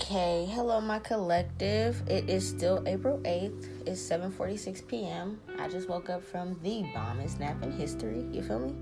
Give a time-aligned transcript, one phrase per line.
[0.00, 2.02] Okay, hello my collective.
[2.08, 3.86] It is still April 8th.
[3.86, 5.38] It's 7:46 p.m.
[5.58, 8.24] I just woke up from the bombest nap in history.
[8.32, 8.74] You feel me?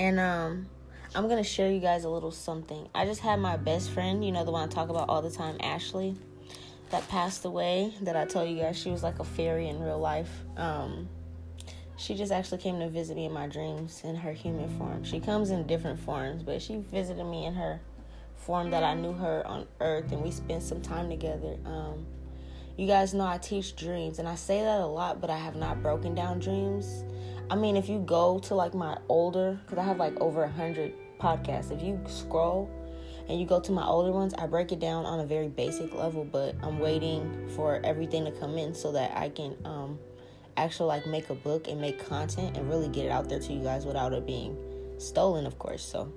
[0.00, 0.66] And um
[1.14, 2.88] I'm going to share you guys a little something.
[2.96, 5.30] I just had my best friend, you know the one I talk about all the
[5.30, 6.16] time, Ashley,
[6.90, 10.00] that passed away that I told you guys she was like a fairy in real
[10.00, 10.32] life.
[10.56, 11.08] Um
[11.96, 15.04] she just actually came to visit me in my dreams in her human form.
[15.04, 17.80] She comes in different forms, but she visited me in her
[18.40, 21.56] form that I knew her on earth and we spent some time together.
[21.64, 22.06] Um,
[22.76, 25.56] you guys know I teach dreams and I say that a lot, but I have
[25.56, 27.04] not broken down dreams.
[27.50, 30.50] I mean, if you go to like my older, because I have like over a
[30.50, 32.70] hundred podcasts, if you scroll
[33.28, 35.94] and you go to my older ones, I break it down on a very basic
[35.94, 39.98] level, but I'm waiting for everything to come in so that I can um,
[40.56, 43.52] actually like make a book and make content and really get it out there to
[43.52, 44.56] you guys without it being
[44.98, 45.84] stolen, of course.
[45.84, 46.12] So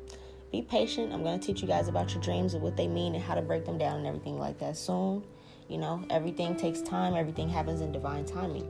[0.54, 1.12] be patient.
[1.12, 3.34] I'm going to teach you guys about your dreams and what they mean and how
[3.34, 5.24] to break them down and everything like that soon.
[5.68, 8.70] You know, everything takes time, everything happens in divine timing.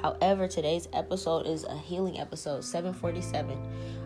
[0.00, 3.58] However, today's episode is a healing episode, 747.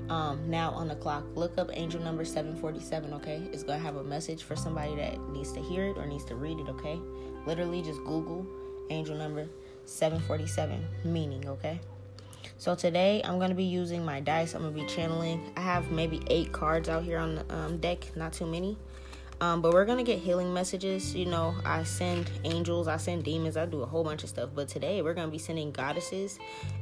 [0.09, 3.43] Um, now on the clock, look up angel number 747, okay?
[3.53, 6.37] It's gonna have a message for somebody that needs to hear it or needs to
[6.37, 6.99] read it, okay?
[7.45, 8.47] Literally just Google
[8.89, 9.47] angel number
[9.85, 11.81] 747 meaning, okay?
[12.59, 14.55] So today I'm going to be using my dice.
[14.55, 15.53] I'm going to be channeling.
[15.57, 18.79] I have maybe eight cards out here on the um, deck, not too many.
[19.39, 21.15] Um, but we're going to get healing messages.
[21.15, 24.49] You know, I send angels, I send demons, I do a whole bunch of stuff.
[24.55, 26.39] But today we're going to be sending goddesses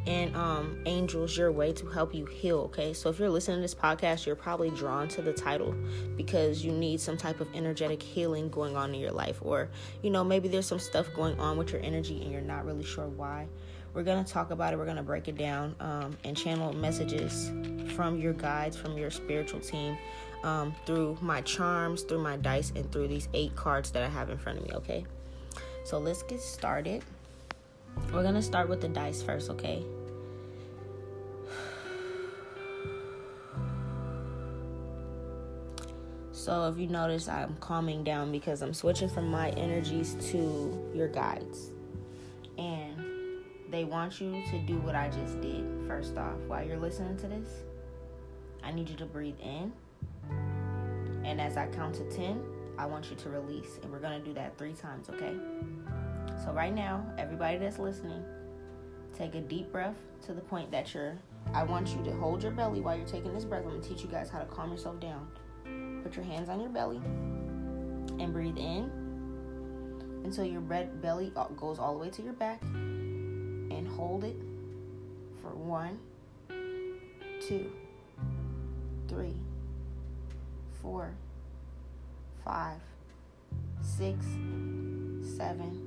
[0.06, 2.92] and um, angels your way to help you heal, okay?
[2.92, 5.75] So if you're listening to this podcast, you're probably drawn to the title
[6.17, 9.39] because you need some type of energetic healing going on in your life.
[9.41, 9.69] Or,
[10.02, 12.85] you know, maybe there's some stuff going on with your energy and you're not really
[12.85, 13.48] sure why.
[13.94, 14.77] We're going to talk about it.
[14.77, 17.52] We're going to break it down um, and channel messages
[17.94, 19.96] from your guides, from your spiritual team,
[20.42, 24.30] um, through my charms, through my dice, and through these eight cards that I have
[24.30, 25.06] in front of me, okay?
[25.84, 27.05] So let's get started.
[28.12, 29.84] We're going to start with the dice first, okay?
[36.32, 41.08] So if you notice, I'm calming down because I'm switching from my energies to your
[41.08, 41.70] guides.
[43.74, 45.64] They want you to do what I just did.
[45.89, 47.64] First off, while you're listening to this,
[48.62, 49.73] I need you to breathe in.
[51.24, 52.40] And as I count to 10,
[52.79, 53.80] I want you to release.
[53.83, 55.35] And we're going to do that three times, okay?
[56.45, 58.23] So, right now, everybody that's listening,
[59.12, 59.96] take a deep breath
[60.27, 61.18] to the point that you're.
[61.52, 63.64] I want you to hold your belly while you're taking this breath.
[63.64, 65.27] I'm going to teach you guys how to calm yourself down.
[66.05, 66.98] Put your hands on your belly
[68.23, 68.89] and breathe in
[70.23, 72.62] until your belly goes all the way to your back
[73.96, 74.36] hold it
[75.40, 75.98] for one,
[77.46, 77.70] two,
[79.08, 79.36] three,
[80.82, 81.14] four,
[82.44, 82.80] five,
[83.80, 84.24] six,
[85.36, 85.80] seven,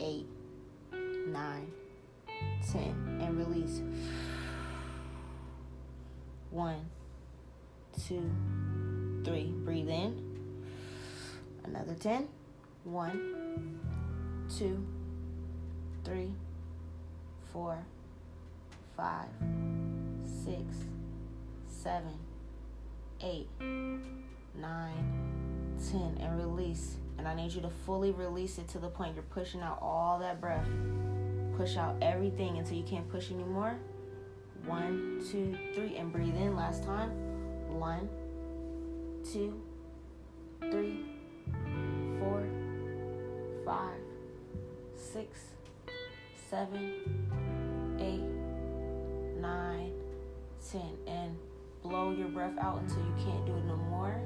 [0.00, 0.26] eight,
[1.28, 1.70] nine,
[2.70, 3.80] ten, and release.
[6.50, 6.84] One,
[8.06, 8.30] two,
[9.24, 9.52] three.
[9.64, 10.20] Breathe in.
[11.64, 12.28] Another ten.
[12.84, 13.80] One,
[14.56, 14.86] two,
[16.04, 16.32] three
[17.54, 17.78] four,
[18.96, 19.28] five,
[20.44, 20.76] six,
[21.68, 22.12] seven,
[23.22, 24.24] eight, nine,
[25.90, 26.96] ten, and release.
[27.16, 30.18] And I need you to fully release it to the point you're pushing out all
[30.18, 30.66] that breath.
[31.56, 33.78] Push out everything until you can't push anymore.
[34.66, 36.56] One, two, three, and breathe in.
[36.56, 37.10] Last time.
[37.78, 38.08] One,
[39.32, 39.62] two,
[40.60, 41.04] three,
[42.18, 42.42] four,
[43.64, 44.00] five,
[44.96, 45.38] six,
[46.50, 46.92] seven,
[49.44, 49.92] nine,
[50.70, 51.36] ten, and
[51.82, 54.20] blow your breath out until you can't do it no more.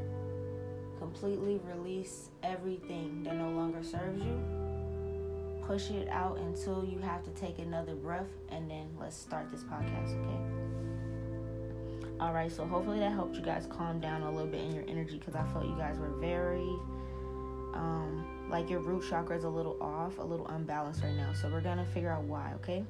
[0.98, 4.40] Completely release everything that no longer serves you.
[5.66, 9.64] Push it out until you have to take another breath, and then let's start this
[9.64, 10.40] podcast, okay?
[12.20, 14.84] All right, so hopefully that helped you guys calm down a little bit in your
[14.88, 16.68] energy because I felt you guys were very
[17.74, 21.32] um, like your root chakra is a little off, a little unbalanced right now.
[21.32, 22.84] So we're gonna figure out why, okay?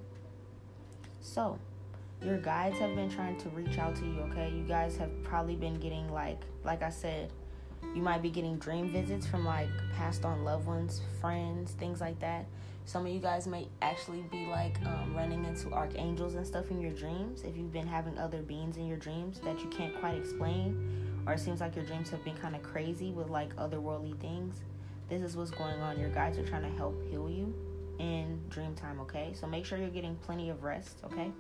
[1.20, 1.58] So,
[2.25, 4.50] your guides have been trying to reach out to you, okay?
[4.50, 7.32] You guys have probably been getting like like I said,
[7.94, 12.19] you might be getting dream visits from like passed on loved ones, friends, things like
[12.20, 12.47] that.
[12.85, 16.81] Some of you guys may actually be like um, running into archangels and stuff in
[16.81, 20.17] your dreams if you've been having other beings in your dreams that you can't quite
[20.17, 24.19] explain, or it seems like your dreams have been kind of crazy with like otherworldly
[24.21, 24.62] things.
[25.09, 26.00] This is what's going on.
[26.00, 27.55] Your guides are trying to help heal you
[27.99, 29.33] in dream time, okay?
[29.35, 31.33] So make sure you're getting plenty of rest, okay?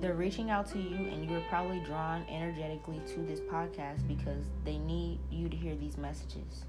[0.00, 4.46] they're reaching out to you, and you are probably drawn energetically to this podcast because
[4.64, 6.64] they need you to hear these messages.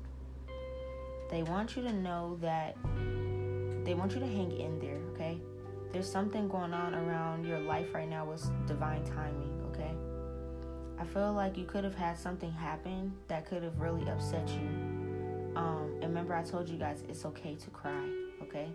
[1.29, 2.75] They want you to know that
[3.85, 5.39] they want you to hang in there, okay?
[5.93, 9.91] There's something going on around your life right now with divine timing, okay?
[10.99, 15.00] I feel like you could have had something happen that could have really upset you.
[15.55, 18.09] Um, and remember, I told you guys it's okay to cry,
[18.43, 18.69] okay?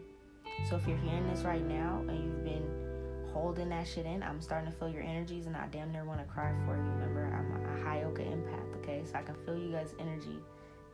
[0.68, 2.68] So if you're hearing this right now and you've been
[3.32, 6.20] holding that shit in, I'm starting to feel your energies and I damn near want
[6.20, 6.82] to cry for you.
[6.82, 9.02] Remember, I'm a high oka empath, okay?
[9.04, 10.38] So I can feel you guys' energy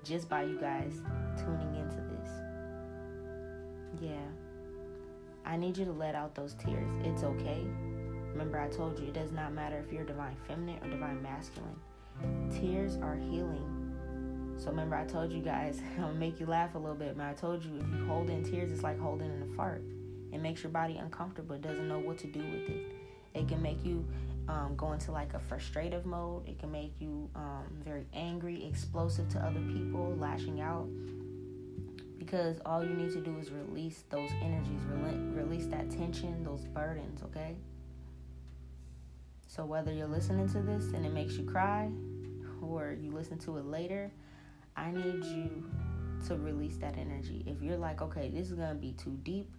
[0.05, 1.01] just by you guys
[1.37, 2.31] tuning into this.
[4.01, 4.27] Yeah.
[5.45, 6.95] I need you to let out those tears.
[7.05, 7.65] It's okay.
[8.33, 11.77] Remember, I told you it does not matter if you're divine feminine or divine masculine.
[12.51, 13.92] Tears are healing.
[14.63, 17.33] So remember, I told you guys, I'll make you laugh a little bit, but I
[17.33, 19.83] told you if you hold in tears, it's like holding in a fart.
[20.33, 21.57] It makes your body uncomfortable.
[21.57, 22.87] It doesn't know what to do with it.
[23.35, 24.07] It can make you
[24.47, 26.49] um, go into like a frustrative mode.
[26.49, 30.89] It can make you um, very angry, explosive to other people, lashing out.
[32.17, 34.81] Because all you need to do is release those energies,
[35.35, 37.57] release that tension, those burdens, okay?
[39.49, 41.91] So whether you're listening to this and it makes you cry,
[42.63, 44.13] or you listen to it later,
[44.77, 45.65] I need you
[46.29, 47.45] to release that energy.
[47.47, 49.51] If you're like, okay, this is gonna be too deep,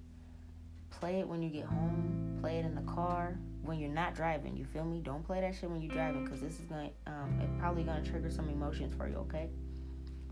[0.90, 2.38] play it when you get home.
[2.42, 4.58] Play it in the car when you're not driving.
[4.58, 5.00] You feel me?
[5.00, 8.04] Don't play that shit when you're driving because this is gonna, um, it probably gonna
[8.04, 9.16] trigger some emotions for you.
[9.18, 9.50] Okay?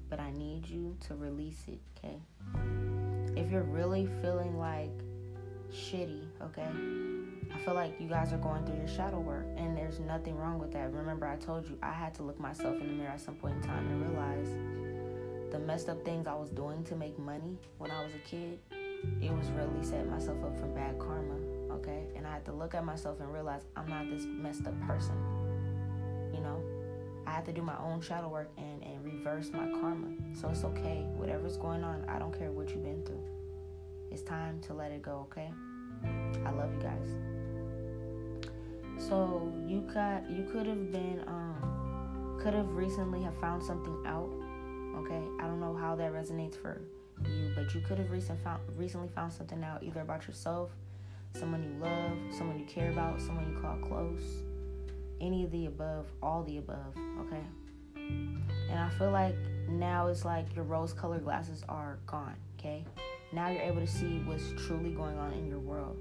[0.10, 1.80] But I need you to release it.
[1.98, 2.20] Okay?
[3.36, 4.92] If you're really feeling like
[5.72, 6.68] shitty, okay?
[7.54, 10.58] I feel like you guys are going through your shadow work, and there's nothing wrong
[10.58, 10.94] with that.
[10.94, 13.56] Remember, I told you I had to look myself in the mirror at some point
[13.58, 17.92] in time and realize the messed up things I was doing to make money when
[17.92, 18.60] I was a kid.
[19.22, 21.36] It was really setting myself up for bad karma,
[21.72, 22.06] okay?
[22.16, 25.16] And I had to look at myself and realize I'm not this messed up person,
[26.34, 26.64] you know?
[27.28, 30.08] I had to do my own shadow work and, and reverse my karma.
[30.34, 31.06] So it's okay.
[31.16, 33.24] Whatever's going on, I don't care what you've been through.
[34.12, 35.52] It's time to let it go, okay?
[36.46, 37.41] I love you guys.
[39.08, 44.32] So you got you could have been um could have recently have found something out.
[44.96, 46.82] Okay, I don't know how that resonates for
[47.26, 50.70] you, but you could have recent found, recently found something out either about yourself,
[51.34, 54.44] someone you love, someone you care about, someone you call close,
[55.20, 56.96] any of the above, all the above.
[57.22, 57.44] Okay,
[57.96, 59.36] and I feel like
[59.68, 62.36] now it's like your rose-colored glasses are gone.
[62.60, 62.86] Okay,
[63.34, 65.98] now you're able to see what's truly going on in your world.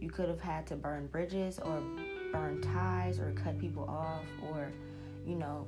[0.00, 1.82] You could have had to burn bridges or
[2.32, 4.72] burn ties or cut people off or,
[5.26, 5.66] you know,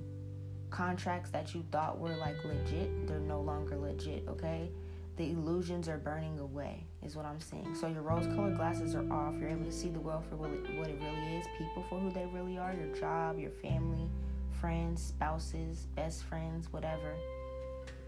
[0.70, 4.70] contracts that you thought were like legit, they're no longer legit, okay?
[5.17, 7.76] The illusions are burning away, is what I'm saying.
[7.79, 9.34] So your rose colored glasses are off.
[9.38, 12.00] You're able to see the world for what it, what it really is, people for
[12.00, 14.08] who they really are, your job, your family,
[14.50, 17.14] friends, spouses, best friends, whatever.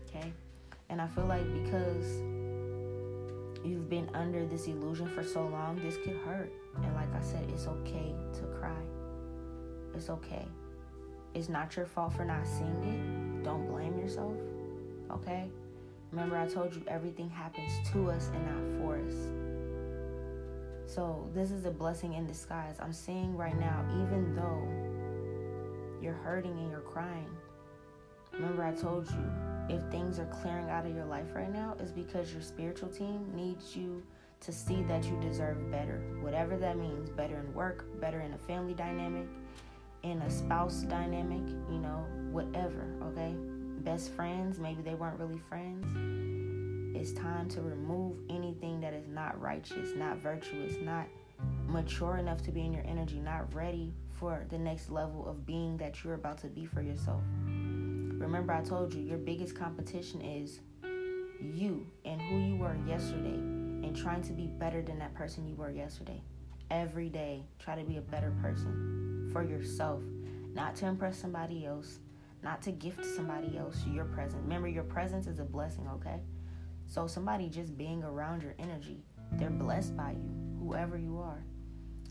[0.09, 0.33] Okay?
[0.89, 2.23] And I feel like because
[3.65, 6.53] you've been under this illusion for so long, this could hurt.
[6.83, 8.83] And like I said, it's okay to cry.
[9.95, 10.47] It's okay.
[11.35, 13.45] It's not your fault for not seeing it.
[13.45, 14.35] Don't blame yourself.
[15.11, 15.49] Okay?
[16.11, 19.15] Remember, I told you everything happens to us and not for us.
[20.87, 22.77] So, this is a blessing in disguise.
[22.81, 24.69] I'm seeing right now, even though
[26.01, 27.29] you're hurting and you're crying,
[28.33, 31.91] remember, I told you if things are clearing out of your life right now, is
[31.93, 34.03] because your spiritual team needs you
[34.41, 36.03] to see that you deserve better.
[36.21, 39.27] Whatever that means better in work, better in a family dynamic,
[40.03, 43.35] in a spouse dynamic, you know, whatever, okay?
[43.85, 45.87] Best friends, maybe they weren't really friends.
[46.95, 51.07] It's time to remove anything that is not righteous, not virtuous, not
[51.67, 55.77] mature enough to be in your energy, not ready for the next level of being
[55.79, 57.23] that you're about to be for yourself.
[58.19, 60.61] Remember, I told you your biggest competition is
[61.41, 65.55] you and who you were yesterday and trying to be better than that person you
[65.55, 66.23] were yesterday.
[66.71, 70.03] Every day, try to be a better person for yourself,
[70.55, 71.99] not to impress somebody else,
[72.43, 74.43] not to gift somebody else your presence.
[74.43, 76.21] Remember, your presence is a blessing, okay?
[76.87, 81.45] So, somebody just being around your energy, they're blessed by you, whoever you are.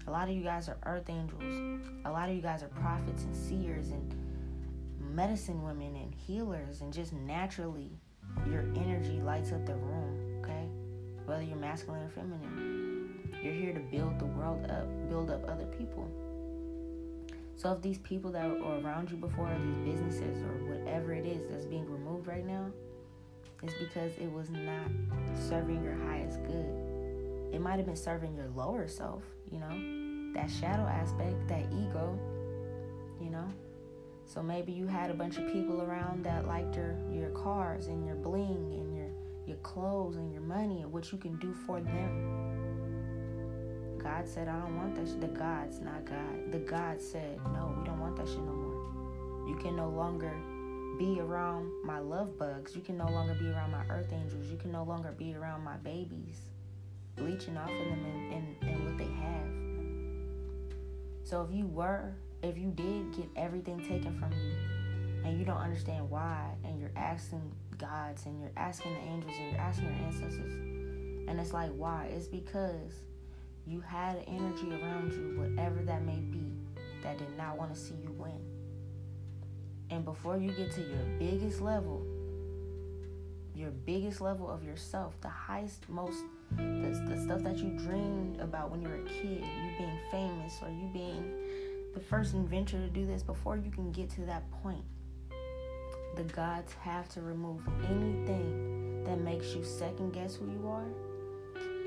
[0.08, 1.82] A lot of you guys are earth angels.
[2.06, 4.14] A lot of you guys are prophets and seers and
[5.14, 7.92] medicine women and healers, and just naturally,
[8.50, 10.68] your energy lights up the room, okay?
[11.26, 15.66] Whether you're masculine or feminine, you're here to build the world up, build up other
[15.78, 16.10] people.
[17.56, 21.48] So if these people that were around you before, these businesses or whatever it is
[21.50, 22.72] that's being removed right now,
[23.62, 24.88] it's because it was not
[25.48, 27.54] serving your highest good.
[27.54, 32.20] It might have been serving your lower self, you know, that shadow aspect, that ego,
[33.22, 33.48] you know.
[34.26, 38.06] So maybe you had a bunch of people around that liked your your cars and
[38.06, 39.10] your bling and your
[39.46, 42.54] your clothes and your money and what you can do for them.
[44.02, 45.22] God said, I don't want that shit.
[45.22, 46.52] The gods, not God.
[46.52, 49.48] The God said, no, we don't want that shit no more.
[49.48, 50.34] You can no longer
[51.00, 52.76] be around my love bugs.
[52.76, 54.50] You can no longer be around my earth angels.
[54.50, 56.38] You can no longer be around my babies,
[57.18, 59.64] leeching off of them and, and, and what they have.
[61.24, 64.54] So if you were, if you did get everything taken from you
[65.26, 67.42] and you don't understand why, and you're asking
[67.78, 70.54] gods and you're asking the angels and you're asking your ancestors,
[71.30, 72.12] and it's like, why?
[72.14, 72.92] It's because
[73.66, 76.44] you had an energy around you, whatever that may be,
[77.02, 78.42] that did not want to see you win.
[79.90, 82.06] And before you get to your biggest level,
[83.56, 86.18] your biggest level of yourself, the highest, most,
[86.58, 90.60] the, the stuff that you dreamed about when you were a kid, you being famous
[90.62, 91.43] or you being
[91.94, 94.84] the first inventor to do this, before you can get to that point,
[96.16, 100.88] the gods have to remove anything that makes you second guess who you are,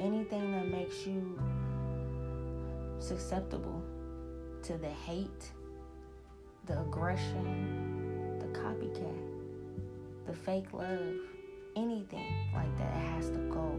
[0.00, 1.38] anything that makes you
[2.98, 3.82] susceptible
[4.62, 5.52] to the hate,
[6.66, 9.16] the aggression, the copycat,
[10.26, 11.14] the fake love,
[11.76, 13.78] anything like that has to go.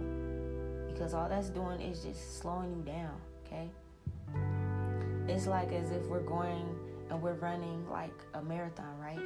[0.88, 3.14] Because all that's doing is just slowing you down,
[3.46, 3.70] okay?
[5.28, 6.66] It's like as if we're going
[7.10, 9.20] and we're running like a marathon, right?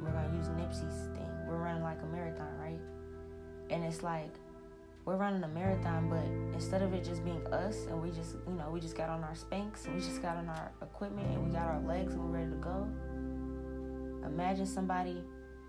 [0.00, 1.28] We're gonna use Nipsey's thing.
[1.48, 2.78] We're running like a marathon, right?
[3.68, 4.32] And it's like
[5.04, 8.54] we're running a marathon, but instead of it just being us and we just, you
[8.54, 11.44] know, we just got on our Spanx and we just got on our equipment and
[11.44, 12.86] we got our legs and we're ready to go.
[14.24, 15.24] Imagine somebody,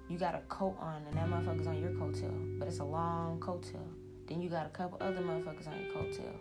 [0.08, 3.40] you got a coat on and that motherfucker's on your coattail, but it's a long
[3.40, 3.88] coattail.
[4.28, 6.36] Then you got a couple other motherfuckers on your coattail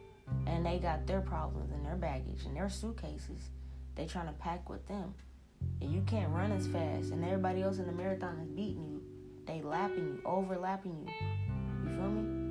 [0.46, 3.50] and they got their problems and their baggage and their suitcases.
[3.94, 5.14] They trying to pack with them.
[5.80, 9.02] And you can't run as fast and everybody else in the marathon is beating you.
[9.46, 11.90] They lapping you, overlapping you.
[11.90, 12.42] You feel me?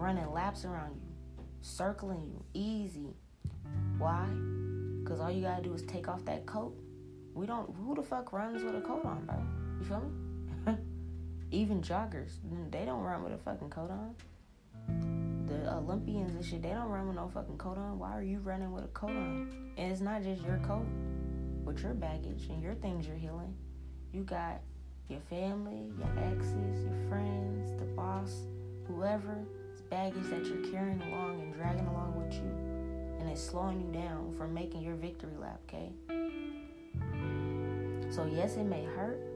[0.00, 3.14] running laps around you, circling you, easy.
[3.98, 4.24] Why?
[5.02, 6.74] Because all you gotta do is take off that coat.
[7.34, 9.36] We don't, who the fuck runs with a coat on, bro?
[9.78, 10.00] You feel
[10.66, 10.78] me?
[11.50, 12.32] Even joggers,
[12.70, 15.19] they don't run with a fucking coat on.
[15.50, 17.98] The Olympians and shit, they don't run with no fucking coat on.
[17.98, 19.72] Why are you running with a coat on?
[19.76, 20.86] And it's not just your coat,
[21.64, 23.52] with your baggage and your things you're healing.
[24.12, 24.60] You got
[25.08, 28.42] your family, your exes, your friends, the boss,
[28.86, 33.80] whoever it's baggage that you're carrying along and dragging along with you, and it's slowing
[33.80, 35.90] you down from making your victory lap, okay?
[38.10, 39.29] So, yes, it may hurt.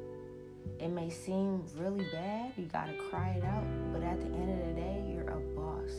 [0.79, 2.53] It may seem really bad.
[2.57, 3.65] You got to cry it out.
[3.93, 5.93] But at the end of the day, you're a boss.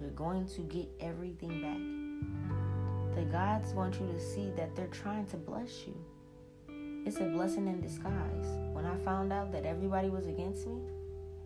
[0.00, 3.16] You're going to get everything back.
[3.16, 5.94] The gods want you to see that they're trying to bless you.
[7.04, 8.46] It's a blessing in disguise.
[8.72, 10.80] When I found out that everybody was against me,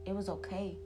[0.05, 0.77] it was okay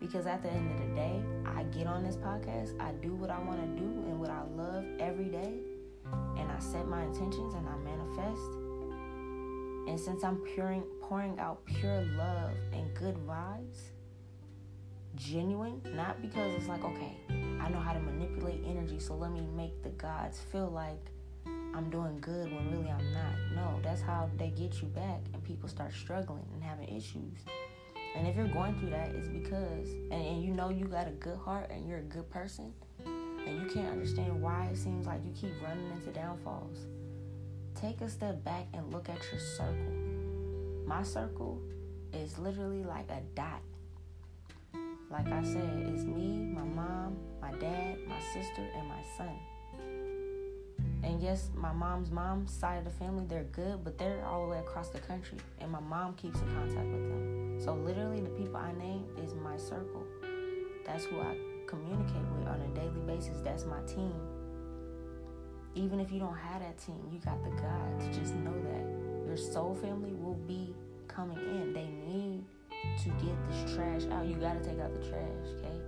[0.00, 3.30] because at the end of the day, I get on this podcast, I do what
[3.30, 5.52] I want to do and what I love every day,
[6.38, 8.69] and I set my intentions and I manifest.
[9.88, 13.78] And since I'm pouring, pouring out pure love and good vibes,
[15.16, 17.16] genuine, not because it's like, okay,
[17.60, 21.10] I know how to manipulate energy, so let me make the gods feel like
[21.74, 23.34] I'm doing good when really I'm not.
[23.54, 27.38] No, that's how they get you back, and people start struggling and having issues.
[28.16, 31.12] And if you're going through that, it's because, and, and you know you got a
[31.12, 32.72] good heart and you're a good person,
[33.04, 36.86] and you can't understand why it seems like you keep running into downfalls.
[37.80, 39.92] Take a step back and look at your circle.
[40.86, 41.58] My circle
[42.12, 43.62] is literally like a dot.
[45.10, 49.34] Like I said, it's me, my mom, my dad, my sister, and my son.
[51.02, 54.50] And yes, my mom's mom's side of the family, they're good, but they're all the
[54.50, 55.38] way across the country.
[55.58, 57.60] And my mom keeps in contact with them.
[57.64, 60.04] So literally the people I name is my circle.
[60.84, 61.34] That's who I
[61.66, 63.40] communicate with on a daily basis.
[63.40, 64.12] That's my team.
[65.74, 69.26] Even if you don't have that team, you got the God to just know that
[69.26, 70.74] your soul family will be
[71.06, 71.72] coming in.
[71.72, 72.44] They need
[73.02, 74.26] to get this trash out.
[74.26, 75.78] You gotta take out the trash, okay?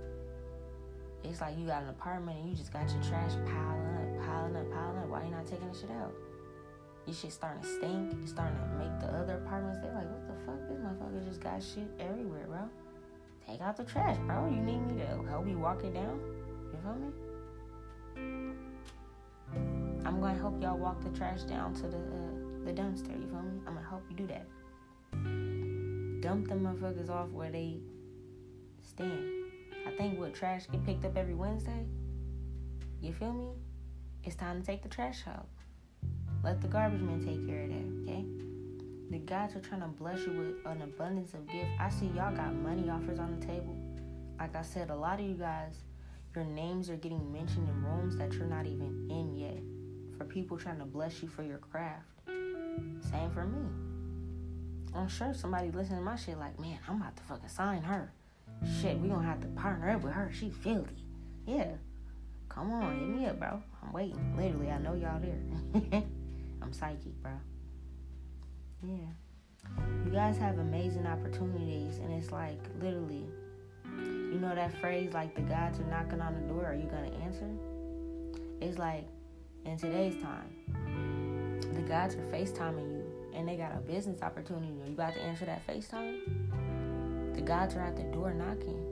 [1.23, 4.55] It's like you got an apartment and you just got your trash piling up, piling
[4.55, 5.07] up, piling up.
[5.07, 6.13] Why you not taking the shit out?
[7.05, 8.15] Your shit starting to stink.
[8.21, 9.79] It's starting to make the other apartments.
[9.81, 10.59] They're like, what the fuck?
[10.69, 12.69] This motherfucker just got shit everywhere, bro.
[13.47, 14.49] Take out the trash, bro.
[14.49, 16.19] You need me to help you walk it down?
[16.71, 18.53] You feel me?
[20.05, 23.19] I'm gonna help y'all walk the trash down to the uh, the dumpster.
[23.19, 23.59] You feel me?
[23.67, 24.47] I'm gonna help you do that.
[26.21, 27.79] Dump the motherfuckers off where they
[28.81, 29.29] stand.
[29.87, 31.85] I think what trash get picked up every Wednesday.
[33.01, 33.49] You feel me?
[34.23, 35.47] it's time to take the trash out.
[36.43, 38.25] Let the garbage man take care of that, okay?
[39.11, 41.69] The guys are trying to bless you with an abundance of gift.
[41.79, 43.75] I see y'all got money offers on the table.
[44.39, 45.83] Like I said, a lot of you guys,
[46.35, 49.72] your names are getting mentioned in rooms that you're not even in yet.
[50.23, 52.07] For people trying to bless you for your craft.
[52.27, 53.67] Same for me.
[54.95, 58.13] I'm sure somebody listening to my shit like, man, I'm about to fucking sign her.
[58.79, 60.31] Shit, we gonna have to partner up with her.
[60.31, 61.05] She filthy.
[61.45, 61.71] Yeah.
[62.47, 63.61] Come on, hit me up, bro.
[63.83, 64.37] I'm waiting.
[64.37, 65.41] Literally, I know y'all there.
[66.61, 67.33] I'm psychic, bro.
[68.81, 69.75] Yeah.
[70.05, 73.25] You guys have amazing opportunities, and it's like literally,
[73.97, 76.65] you know that phrase like the gods are knocking on the door.
[76.65, 77.49] Are you gonna answer?
[78.61, 79.05] It's like
[79.65, 80.49] in today's time,
[81.73, 83.03] the gods are FaceTiming you,
[83.33, 84.81] and they got a business opportunity.
[84.81, 87.35] Are you about to answer that FaceTime?
[87.35, 88.83] The gods are at the door knocking,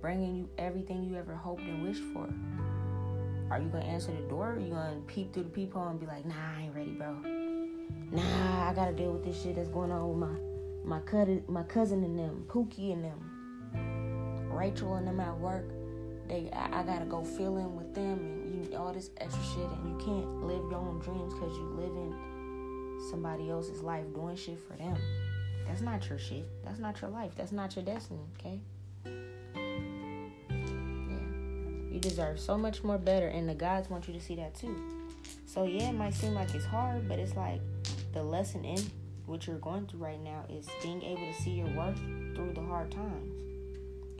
[0.00, 2.28] bringing you everything you ever hoped and wished for.
[3.50, 4.50] Are you gonna answer the door?
[4.50, 6.92] Or are you gonna peep through the peephole and be like, Nah, I ain't ready,
[6.92, 7.14] bro.
[8.12, 10.36] Nah, I gotta deal with this shit that's going on with my
[10.84, 15.68] my cousin, my cousin and them, Pookie and them, Rachel and them at work.
[16.28, 18.39] They, I, I gotta go fill in with them
[18.74, 22.14] all this extra shit, and you can't live your own dreams because you live in
[23.10, 24.96] somebody else's life doing shit for them.
[25.66, 26.44] That's not your shit.
[26.64, 27.32] That's not your life.
[27.36, 28.20] That's not your destiny.
[28.38, 28.60] Okay.
[29.04, 29.12] Yeah.
[31.90, 34.76] You deserve so much more better, and the gods want you to see that too.
[35.46, 37.60] So, yeah, it might seem like it's hard, but it's like
[38.12, 38.78] the lesson in
[39.26, 41.98] what you're going through right now is being able to see your worth
[42.34, 43.32] through the hard times.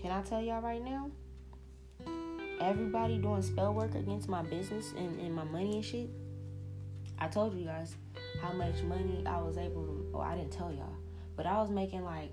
[0.00, 1.10] Can I tell y'all right now?
[2.60, 6.10] Everybody doing spell work against my business and, and my money and shit.
[7.18, 7.96] I told you guys
[8.42, 10.10] how much money I was able to.
[10.14, 10.94] Oh, I didn't tell y'all,
[11.36, 12.32] but I was making like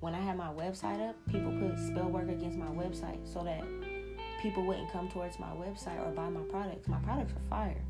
[0.00, 3.62] when I had my website up, people put spell work against my website so that
[4.40, 6.88] people wouldn't come towards my website or buy my products.
[6.88, 7.82] My products are fire.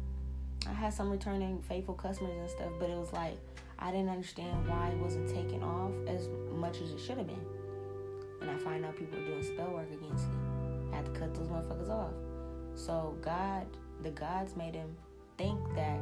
[0.69, 3.39] I had some returning faithful customers and stuff, but it was like
[3.79, 7.47] I didn't understand why it wasn't taking off as much as it should have been.
[8.41, 10.48] And I find out people are doing spell work against me.
[10.93, 12.13] I had to cut those motherfuckers off.
[12.75, 13.67] So God,
[14.03, 14.97] the gods made him
[15.37, 16.01] think that,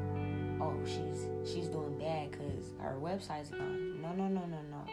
[0.60, 4.00] oh, she's she's doing bad because her website's gone.
[4.00, 4.84] No, no, no, no, no.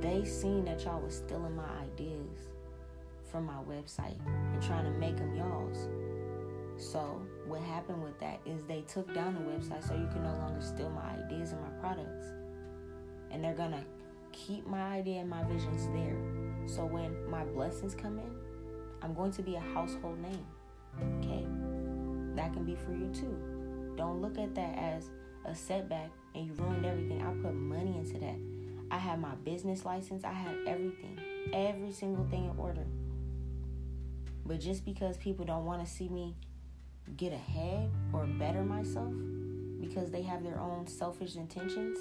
[0.00, 2.48] They seen that y'all was stealing my ideas
[3.30, 5.88] from my website and trying to make them y'all's.
[6.76, 10.32] So what happened with that is they took down the website so you can no
[10.34, 12.26] longer steal my ideas and my products.
[13.30, 13.84] And they're gonna
[14.32, 16.16] keep my idea and my visions there.
[16.68, 18.30] So when my blessings come in,
[19.02, 20.46] I'm going to be a household name.
[21.18, 21.46] Okay?
[22.36, 23.94] That can be for you too.
[23.96, 25.10] Don't look at that as
[25.46, 27.22] a setback and you ruined everything.
[27.22, 28.36] I put money into that.
[28.90, 31.18] I had my business license, I had everything,
[31.52, 32.86] every single thing in order.
[34.46, 36.36] But just because people don't want to see me
[37.16, 39.12] get ahead or better myself
[39.80, 41.98] because they have their own selfish intentions,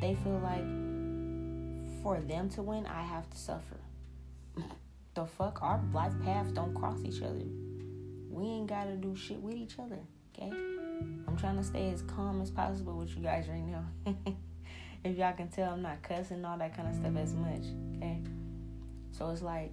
[0.00, 0.64] they feel like
[2.06, 3.80] for them to win, I have to suffer.
[5.14, 5.60] the fuck?
[5.60, 7.42] Our life paths don't cross each other.
[8.30, 9.98] We ain't got to do shit with each other,
[10.32, 10.52] okay?
[11.26, 13.84] I'm trying to stay as calm as possible with you guys right now.
[15.04, 17.64] if y'all can tell, I'm not cussing all that kind of stuff as much,
[17.96, 18.20] okay?
[19.10, 19.72] So it's like,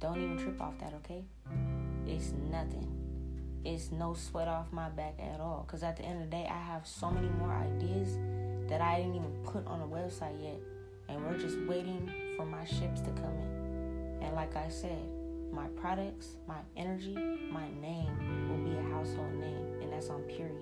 [0.00, 1.24] don't even trip off that, okay?
[2.06, 2.92] It's nothing.
[3.64, 5.64] It's no sweat off my back at all.
[5.66, 8.18] Because at the end of the day, I have so many more ideas
[8.68, 10.60] that I didn't even put on the website yet.
[11.08, 14.18] And we're just waiting for my ships to come in.
[14.22, 15.08] And like I said,
[15.52, 17.14] my products, my energy,
[17.50, 19.80] my name will be a household name.
[19.82, 20.56] And that's on period.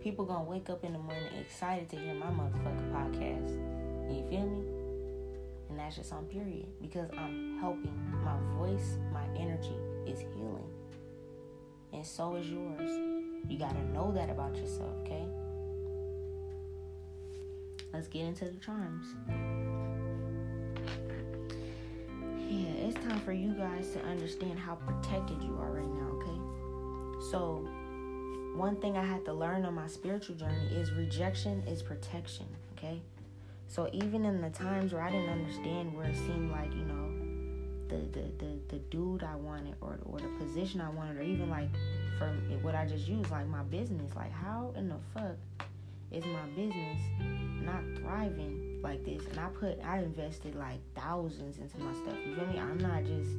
[0.00, 3.50] People gonna wake up in the morning excited to hear my motherfucking podcast.
[4.14, 4.62] You feel me?
[5.70, 7.92] And that's just on period because I'm helping.
[8.22, 10.70] My voice, my energy is healing.
[11.92, 12.90] And so is yours.
[13.48, 15.24] You got to know that about yourself, okay?
[17.94, 19.06] Let's get into the charms.
[22.50, 27.30] Yeah, it's time for you guys to understand how protected you are right now, okay?
[27.30, 27.68] So,
[28.56, 33.00] one thing I had to learn on my spiritual journey is rejection is protection, okay?
[33.68, 37.10] So even in the times where I didn't understand where it seemed like, you know,
[37.88, 41.48] the the the, the dude I wanted or or the position I wanted or even
[41.48, 41.70] like
[42.18, 42.26] for
[42.62, 45.36] what I just used, like my business, like how in the fuck
[46.14, 47.00] is my business
[47.62, 49.22] not thriving like this?
[49.26, 52.16] And I put I invested like thousands into my stuff.
[52.26, 52.58] You feel me?
[52.58, 53.30] I'm not just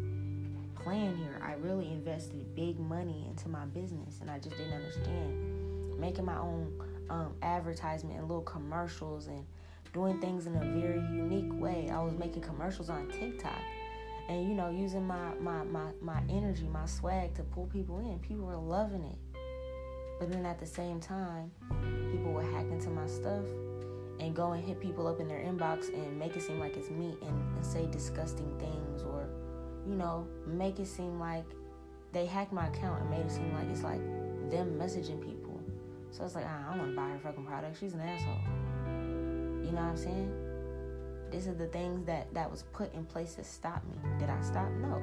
[0.83, 1.39] playing here.
[1.41, 5.99] I really invested big money into my business and I just didn't understand.
[5.99, 6.73] Making my own
[7.09, 9.45] um, advertisement and little commercials and
[9.93, 11.89] doing things in a very unique way.
[11.89, 13.57] I was making commercials on TikTok.
[14.27, 18.19] and you know using my my my my energy, my swag to pull people in.
[18.19, 19.17] People were loving it.
[20.19, 21.51] But then at the same time,
[22.11, 23.43] people would hack into my stuff
[24.19, 26.89] and go and hit people up in their inbox and make it seem like it's
[26.89, 29.27] me and, and say disgusting things or,
[29.85, 31.45] you know, make it seem like
[32.13, 33.99] they hacked my account and made it seem like it's like
[34.49, 35.59] them messaging people.
[36.11, 37.77] So it's like, ah, I don't want to buy her fucking product.
[37.77, 38.39] She's an asshole.
[39.65, 40.31] You know what I'm saying?
[41.29, 43.97] These are the things that that was put in place to stop me.
[44.19, 44.69] Did I stop?
[44.71, 44.95] No.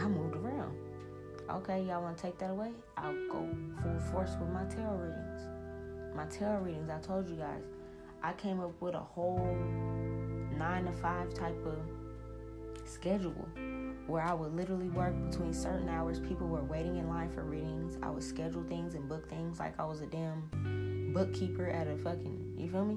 [0.00, 0.74] I moved around.
[1.52, 2.70] Okay, y'all want to take that away?
[2.96, 3.46] I'll go
[3.82, 5.42] full force with my tarot readings.
[6.16, 7.64] My tarot readings, I told you guys,
[8.22, 9.54] I came up with a whole
[10.56, 11.78] nine to five type of
[12.88, 13.46] schedule
[14.06, 16.20] where I would literally work between certain hours.
[16.20, 17.98] People were waiting in line for readings.
[18.02, 21.98] I would schedule things and book things like I was a damn bookkeeper at a
[21.98, 22.96] fucking, you feel me?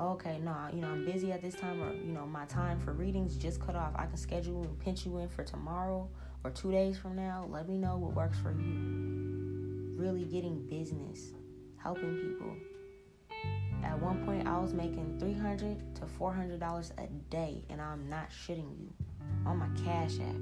[0.00, 2.80] Okay, no, nah, you know, I'm busy at this time, or, you know, my time
[2.80, 3.92] for readings just cut off.
[3.94, 6.08] I can schedule and pinch you in for tomorrow
[6.44, 7.48] or two days from now.
[7.50, 9.94] Let me know what works for you.
[9.96, 11.32] Really getting business,
[11.82, 12.54] helping people.
[13.82, 18.08] At one point, I was making $300 to four hundred dollars a day, and I'm
[18.08, 18.92] not shitting you.
[19.46, 20.36] On my Cash App,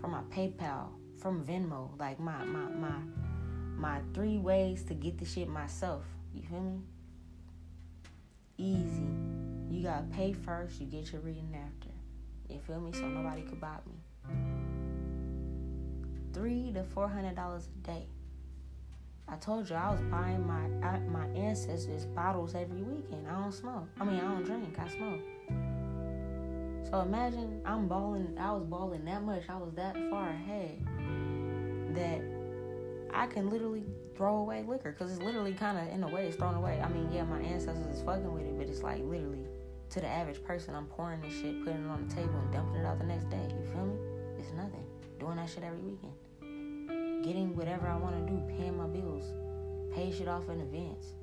[0.00, 2.98] from my PayPal, from Venmo, like my my my
[3.76, 6.04] my three ways to get the shit myself.
[6.34, 6.80] You feel me?
[8.58, 9.08] Easy.
[9.70, 10.80] You gotta pay first.
[10.80, 11.90] You get your reading after.
[12.48, 12.92] You feel me?
[12.92, 14.63] So nobody could buy me.
[16.34, 18.06] Three to four hundred dollars a day.
[19.28, 20.66] I told you I was buying my
[20.98, 23.28] my ancestors bottles every weekend.
[23.28, 23.86] I don't smoke.
[24.00, 24.76] I mean, I don't drink.
[24.76, 25.20] I smoke.
[26.90, 28.36] So imagine I'm balling.
[28.36, 29.44] I was balling that much.
[29.48, 30.84] I was that far ahead
[31.94, 32.20] that
[33.14, 33.84] I can literally
[34.16, 36.80] throw away liquor because it's literally kind of in a way it's thrown away.
[36.80, 39.46] I mean, yeah, my ancestors is fucking with it, but it's like literally
[39.90, 42.80] to the average person, I'm pouring this shit, putting it on the table, and dumping
[42.80, 43.46] it out the next day.
[43.48, 43.94] You feel me?
[44.36, 44.84] It's nothing.
[45.20, 46.12] Doing that shit every weekend
[47.24, 49.32] getting whatever I want to do, paying my bills,
[49.94, 51.14] pay shit off in advance.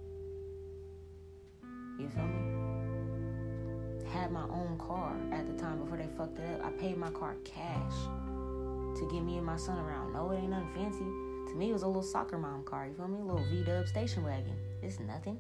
[2.00, 4.10] You feel me?
[4.10, 6.66] Had my own car at the time before they fucked it up.
[6.66, 7.94] I paid my car cash
[8.98, 10.14] to get me and my son around.
[10.14, 11.06] No, it ain't nothing fancy.
[11.52, 12.88] To me, it was a little soccer mom car.
[12.88, 13.20] You feel me?
[13.20, 14.56] A little V Dub station wagon.
[14.82, 15.40] It's nothing.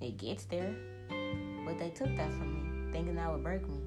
[0.00, 0.74] It gets there,
[1.64, 3.78] but they took that from me, thinking that would break me.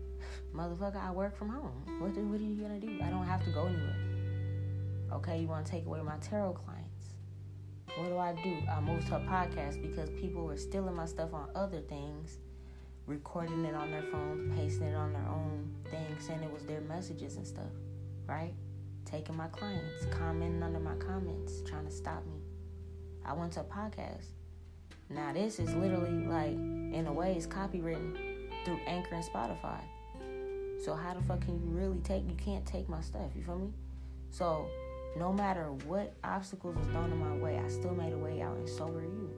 [0.54, 1.84] Motherfucker, I work from home.
[2.00, 2.98] What, what are you gonna do?
[3.04, 4.09] I don't have to go anywhere.
[5.12, 7.16] Okay, you want to take away my tarot clients.
[7.96, 8.58] What do I do?
[8.70, 12.38] I moved to a podcast because people were stealing my stuff on other things,
[13.06, 16.80] recording it on their phones, pasting it on their own thing, saying it was their
[16.82, 17.72] messages and stuff,
[18.26, 18.54] right?
[19.04, 22.40] Taking my clients, commenting under my comments, trying to stop me.
[23.26, 24.26] I went to a podcast.
[25.08, 28.16] Now this is literally like, in a way, it's copywritten
[28.64, 29.80] through Anchor and Spotify.
[30.84, 32.22] So how the fuck can you really take?
[32.28, 33.32] You can't take my stuff.
[33.34, 33.72] You feel me?
[34.30, 34.68] So
[35.16, 38.56] no matter what obstacles was thrown in my way, I still made a way out,
[38.56, 39.30] and so were you.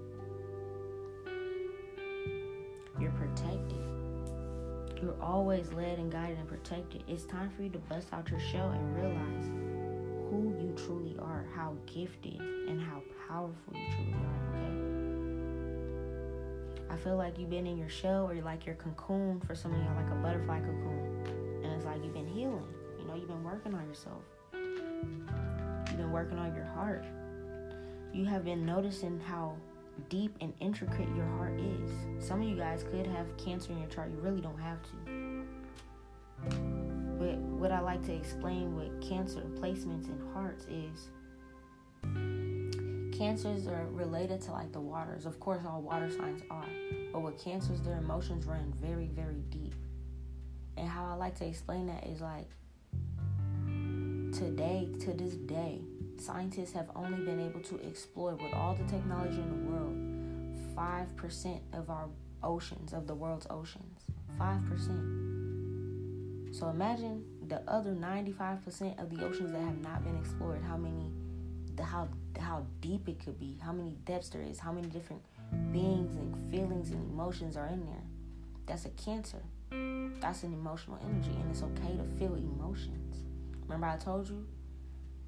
[3.00, 3.78] You're protected.
[5.00, 7.02] You're always led and guided and protected.
[7.08, 9.46] It's time for you to bust out your shell and realize
[10.30, 14.72] who you truly are, how gifted and how powerful you truly are, okay?
[16.90, 19.78] I feel like you've been in your shell or like your cocoon for some of
[19.78, 21.26] y'all, like a butterfly cocoon.
[21.64, 22.68] And it's like you've been healing.
[22.98, 24.22] You know, you've been working on yourself
[25.88, 27.04] You've been working on your heart.
[28.12, 29.56] You have been noticing how
[30.08, 31.90] deep and intricate your heart is.
[32.26, 34.10] Some of you guys could have cancer in your chart.
[34.10, 35.44] You really don't have to.
[37.18, 41.10] But what I like to explain with cancer placements in hearts is
[43.16, 45.26] cancers are related to like the waters.
[45.26, 46.66] Of course, all water signs are.
[47.12, 49.74] But with cancers, their emotions run very, very deep.
[50.76, 52.48] And how I like to explain that is like
[54.42, 55.82] today, to this day,
[56.18, 59.94] scientists have only been able to explore with all the technology in the world
[60.76, 62.08] 5% of our
[62.42, 64.00] oceans, of the world's oceans.
[64.40, 66.56] 5%.
[66.56, 71.12] So imagine the other 95% of the oceans that have not been explored, how many
[71.76, 75.22] the how how deep it could be, how many depths there is, how many different
[75.70, 78.02] beings and feelings and emotions are in there.
[78.66, 79.44] That's a cancer.
[80.20, 82.98] That's an emotional energy and it's okay to feel emotion.
[83.62, 84.46] Remember, I told you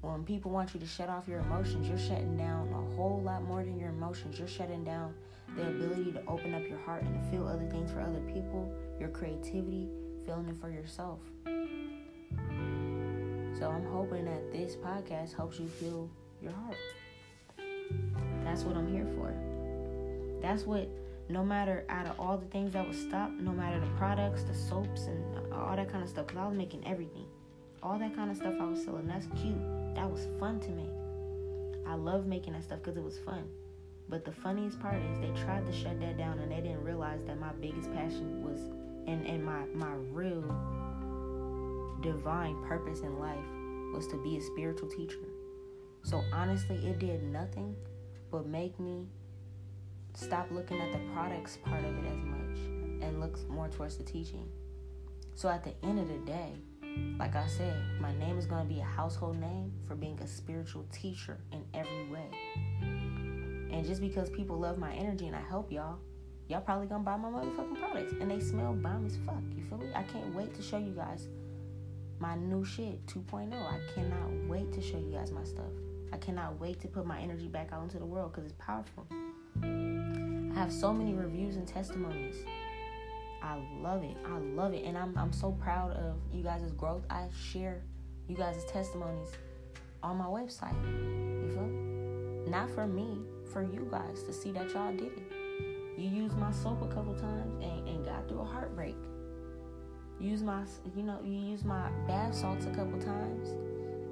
[0.01, 3.43] when people want you to shut off your emotions, you're shutting down a whole lot
[3.43, 4.37] more than your emotions.
[4.37, 5.13] You're shutting down
[5.55, 8.71] the ability to open up your heart and to feel other things for other people,
[8.99, 9.89] your creativity,
[10.25, 11.19] feeling it for yourself.
[13.57, 16.09] So I'm hoping that this podcast helps you feel
[16.41, 16.77] your heart.
[18.43, 19.33] That's what I'm here for.
[20.41, 20.89] That's what
[21.29, 24.53] no matter out of all the things that was stopped, no matter the products, the
[24.53, 27.24] soaps, and all that kind of stuff, because I was making everything.
[27.85, 29.05] All that kind of stuff I was selling.
[29.07, 29.61] That's cute.
[29.93, 30.89] That was fun to make.
[31.87, 33.43] I love making that stuff because it was fun.
[34.09, 37.23] But the funniest part is they tried to shut that down and they didn't realize
[37.25, 38.59] that my biggest passion was
[39.05, 40.41] and, and my, my real
[42.01, 43.45] divine purpose in life
[43.93, 45.19] was to be a spiritual teacher.
[46.01, 47.75] So honestly, it did nothing
[48.31, 49.05] but make me
[50.15, 52.57] stop looking at the products part of it as much
[53.03, 54.49] and look more towards the teaching.
[55.35, 56.53] So at the end of the day,
[57.17, 60.27] like I said, my name is going to be a household name for being a
[60.27, 62.29] spiritual teacher in every way.
[62.81, 65.99] And just because people love my energy and I help y'all,
[66.47, 68.13] y'all probably gonna buy my motherfucking products.
[68.21, 69.41] And they smell bomb as fuck.
[69.55, 69.87] You feel me?
[69.95, 71.27] I can't wait to show you guys
[72.19, 73.53] my new shit 2.0.
[73.53, 75.71] I cannot wait to show you guys my stuff.
[76.13, 79.05] I cannot wait to put my energy back out into the world because it's powerful.
[79.61, 82.37] I have so many reviews and testimonies.
[83.45, 84.17] I love it.
[84.25, 84.83] I love it.
[84.85, 87.03] And I'm, I'm so proud of you guys' growth.
[87.11, 87.83] I share
[88.27, 89.29] you guys' testimonies
[90.01, 90.73] on my website.
[90.83, 92.51] You feel?
[92.51, 93.19] Not for me,
[93.53, 95.31] for you guys to see that y'all did it.
[95.95, 98.95] You used my soap a couple times and, and got through a heartbreak.
[100.19, 100.63] Use my,
[100.95, 103.49] you know, you used my bath salts a couple times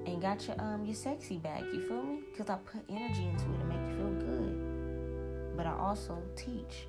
[0.06, 1.64] and got your um your sexy back.
[1.74, 2.20] You feel me?
[2.32, 5.58] Because I put energy into it to make you feel good.
[5.58, 6.88] But I also teach.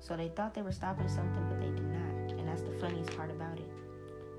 [0.00, 2.38] So they thought they were stopping something, but they did not.
[2.38, 3.70] And that's the funniest part about it.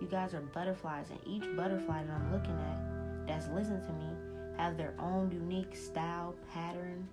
[0.02, 4.10] You guys are butterflies, and each butterfly that I'm looking at that's listening to me
[4.58, 7.08] have their own unique style, pattern,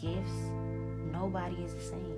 [0.00, 0.32] gifts.
[1.12, 2.16] Nobody is the same.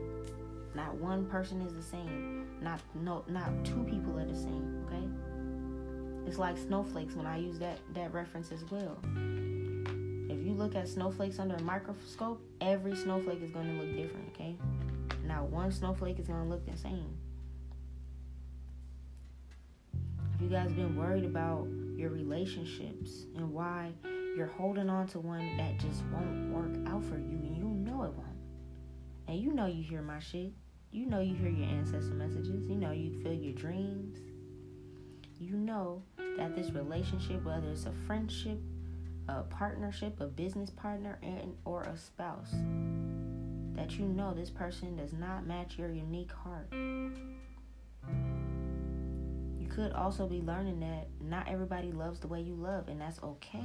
[0.75, 2.47] Not one person is the same.
[2.63, 6.29] Not no not two people are the same, okay?
[6.29, 8.97] It's like snowflakes when I use that that reference as well.
[10.31, 14.29] If you look at snowflakes under a microscope, every snowflake is going to look different,
[14.35, 14.57] okay?
[15.25, 17.17] Not one snowflake is to look the same.
[20.35, 23.93] If you guys been worried about your relationships and why
[24.37, 28.03] you're holding on to one that just won't work out for you and you know
[28.05, 28.29] it won't.
[29.29, 30.53] And you know you hear my shit.
[30.91, 32.69] You know you hear your ancestor messages.
[32.69, 34.19] You know you feel your dreams.
[35.39, 36.03] You know
[36.37, 38.59] that this relationship, whether it's a friendship,
[39.29, 42.55] a partnership, a business partner, and or a spouse,
[43.75, 46.69] that you know this person does not match your unique heart.
[49.61, 53.23] You could also be learning that not everybody loves the way you love, and that's
[53.23, 53.65] okay.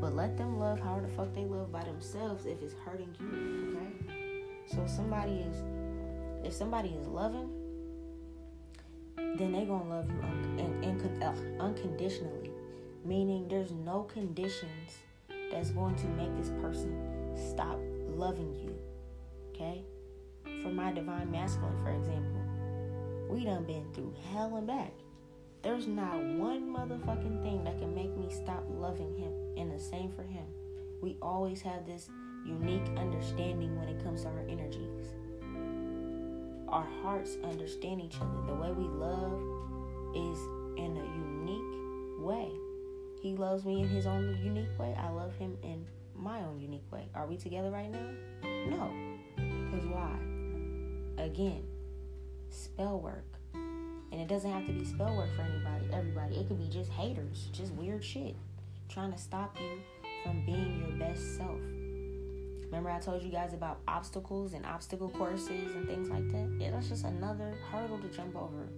[0.00, 3.78] But let them love how the fuck they love by themselves if it's hurting you,
[3.78, 4.44] okay?
[4.66, 5.62] So if somebody is
[6.44, 7.50] if somebody is loving,
[9.16, 12.50] then they gonna love you un- in, uh, unconditionally.
[13.04, 14.98] Meaning there's no conditions
[15.50, 16.92] that's going to make this person
[17.36, 17.78] stop
[18.16, 18.75] loving you.
[19.56, 19.82] Okay?
[20.62, 22.42] For my divine masculine, for example,
[23.28, 24.92] we done been through hell and back.
[25.62, 30.12] There's not one motherfucking thing that can make me stop loving him, and the same
[30.12, 30.44] for him.
[31.02, 32.08] We always have this
[32.44, 35.08] unique understanding when it comes to our energies.
[36.68, 38.46] Our hearts understand each other.
[38.46, 39.40] The way we love
[40.14, 40.38] is
[40.76, 42.50] in a unique way.
[43.22, 44.94] He loves me in his own unique way.
[44.98, 47.08] I love him in my own unique way.
[47.14, 48.10] Are we together right now?
[48.68, 49.05] No.
[49.76, 51.22] Because why?
[51.22, 51.62] Again,
[52.48, 53.26] spell work.
[53.52, 56.36] And it doesn't have to be spell work for anybody, everybody.
[56.36, 58.36] It could be just haters, just weird shit
[58.88, 59.80] trying to stop you
[60.22, 61.58] from being your best self.
[62.66, 66.56] Remember, I told you guys about obstacles and obstacle courses and things like that?
[66.58, 68.68] Yeah, that's just another hurdle to jump over.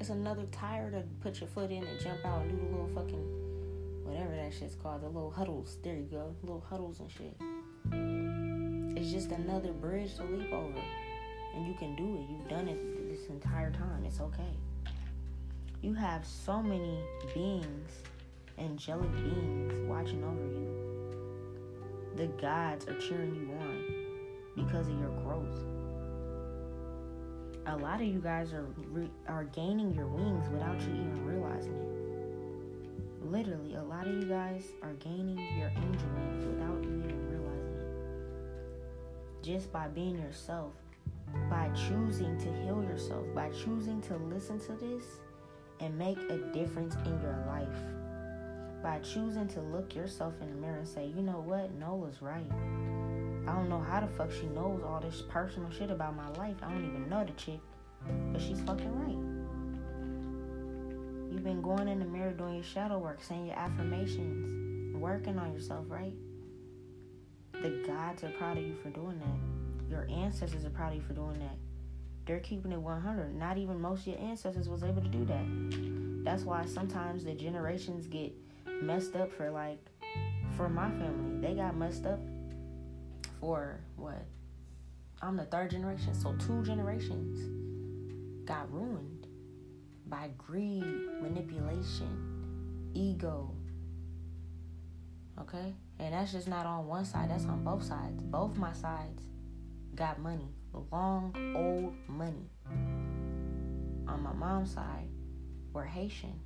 [0.00, 2.90] It's another tire to put your foot in and jump out and do the little
[2.94, 5.76] fucking whatever that shit's called, the little huddles.
[5.84, 8.33] There you go, little huddles and shit.
[9.04, 10.80] It's just another bridge to leap over.
[11.54, 12.22] And you can do it.
[12.30, 14.02] You've done it this entire time.
[14.06, 14.56] It's okay.
[15.82, 17.00] You have so many
[17.34, 17.90] beings,
[18.58, 20.64] angelic beings, watching over you
[22.16, 25.58] the gods are cheering you on because of your growth.
[27.66, 31.74] A lot of you guys are re- are gaining your wings without you even realizing
[31.74, 33.26] it.
[33.26, 37.03] Literally, a lot of you guys are gaining your angel wings without you.
[39.44, 40.72] Just by being yourself,
[41.50, 45.04] by choosing to heal yourself, by choosing to listen to this
[45.80, 47.94] and make a difference in your life
[48.84, 52.46] by choosing to look yourself in the mirror and say, you know what, Nola's right.
[53.48, 56.56] I don't know how the fuck she knows all this personal shit about my life.
[56.62, 57.60] I don't even know the chick,
[58.30, 59.16] but she's fucking right.
[61.32, 65.54] You've been going in the mirror doing your shadow work, saying your affirmations, working on
[65.54, 66.12] yourself, right?
[67.62, 69.90] The gods are proud of you for doing that.
[69.90, 71.56] your ancestors are proud of you for doing that.
[72.26, 73.34] They're keeping it 100.
[73.34, 76.24] Not even most of your ancestors was able to do that.
[76.24, 78.32] That's why sometimes the generations get
[78.82, 79.78] messed up for like
[80.56, 81.40] for my family.
[81.46, 82.20] They got messed up
[83.40, 84.24] for what?
[85.22, 89.26] I'm the third generation, so two generations got ruined
[90.06, 90.84] by greed,
[91.22, 93.50] manipulation, ego.
[95.40, 95.74] Okay?
[95.98, 98.22] And that's just not on one side, that's on both sides.
[98.22, 99.22] Both my sides
[99.94, 100.48] got money,
[100.92, 102.50] long, old money.
[104.08, 105.08] On my mom's side,
[105.72, 106.40] we're Haitian.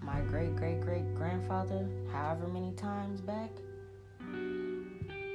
[0.00, 3.50] My great great great grandfather, however many times back,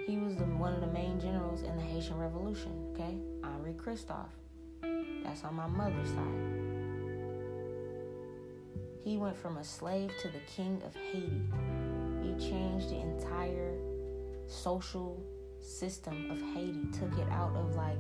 [0.06, 3.18] he was the, one of the main generals in the Haitian Revolution, okay?
[3.44, 4.30] Henri Christophe.
[5.24, 6.61] That's on my mother's side.
[9.04, 11.42] He went from a slave to the king of Haiti.
[12.22, 13.78] He changed the entire
[14.48, 15.24] social
[15.60, 17.98] system of Haiti, took it out of like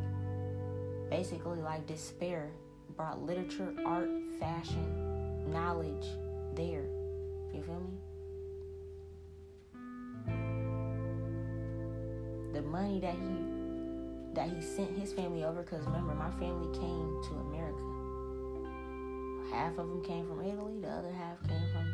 [1.10, 2.52] basically like despair,
[2.96, 4.10] brought literature, art,
[4.40, 6.06] fashion, knowledge
[6.56, 6.86] there.
[7.54, 7.98] You feel me?
[12.54, 13.62] The money that he
[14.34, 17.91] that he sent his family over because remember my family came to America.
[19.52, 21.94] Half of them came from Italy, the other half came from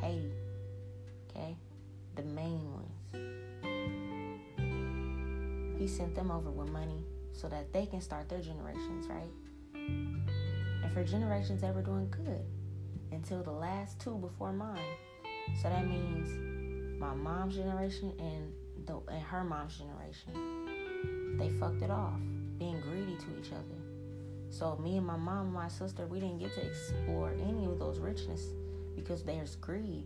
[0.00, 0.32] Haiti.
[1.30, 1.56] Okay?
[2.16, 2.92] The main ones.
[5.78, 9.30] He sent them over with money so that they can start their generations, right?
[9.74, 12.44] And for generations they were doing good
[13.12, 14.80] until the last two before mine.
[15.62, 18.52] So that means my mom's generation and
[18.86, 21.38] the and her mom's generation.
[21.38, 22.18] They fucked it off,
[22.58, 23.85] being greedy to each other.
[24.50, 27.98] So me and my mom my sister, we didn't get to explore any of those
[27.98, 28.46] richness
[28.94, 30.04] because there's greed.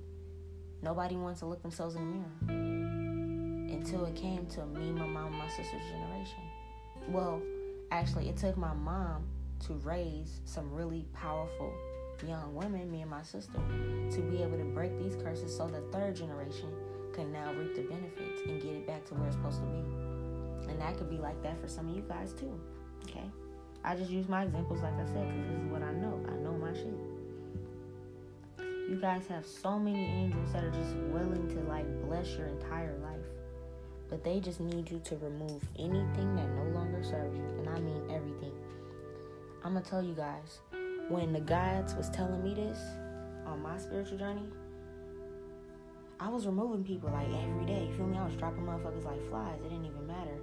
[0.83, 3.73] Nobody wants to look themselves in the mirror.
[3.73, 6.43] Until it came to me, my mom, my sister's generation.
[7.09, 7.41] Well,
[7.91, 9.25] actually it took my mom
[9.67, 11.73] to raise some really powerful
[12.27, 13.59] young women, me and my sister,
[14.11, 16.69] to be able to break these curses so the third generation
[17.13, 20.71] can now reap the benefits and get it back to where it's supposed to be.
[20.71, 22.59] And that could be like that for some of you guys too.
[23.05, 23.31] Okay?
[23.85, 26.21] I just use my examples like I said because this is what I know.
[26.29, 26.95] I know my shit.
[28.91, 32.99] You guys have so many angels that are just willing to like bless your entire
[32.99, 33.25] life.
[34.09, 37.45] But they just need you to remove anything that no longer serves you.
[37.61, 38.53] And I mean everything.
[39.65, 40.59] I'm to tell you guys
[41.09, 42.79] when the guides was telling me this
[43.47, 44.47] on my spiritual journey,
[46.19, 47.87] I was removing people like every day.
[47.87, 48.19] You feel me?
[48.19, 49.59] I was dropping motherfuckers like flies.
[49.65, 50.39] It didn't even matter.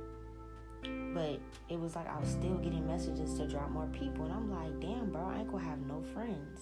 [0.83, 4.25] But it was like I was still getting messages to drop more people.
[4.25, 6.61] And I'm like, damn, bro, I ain't gonna have no friends.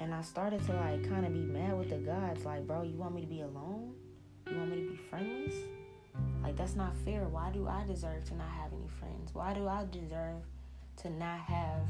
[0.00, 2.44] And I started to like kind of be mad with the gods.
[2.44, 3.94] Like, bro, you want me to be alone?
[4.50, 5.54] You want me to be friendless?
[6.42, 7.28] Like, that's not fair.
[7.28, 9.34] Why do I deserve to not have any friends?
[9.34, 10.42] Why do I deserve
[10.98, 11.82] to not have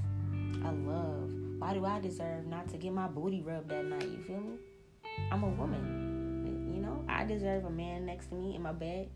[0.64, 1.32] a love?
[1.58, 4.08] Why do I deserve not to get my booty rubbed that night?
[4.08, 4.56] You feel me?
[5.30, 6.72] I'm a woman.
[6.74, 9.08] You know, I deserve a man next to me in my bed.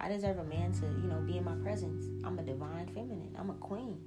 [0.00, 2.06] I deserve a man to, you know, be in my presence.
[2.24, 3.36] I'm a divine feminine.
[3.38, 4.00] I'm a queen.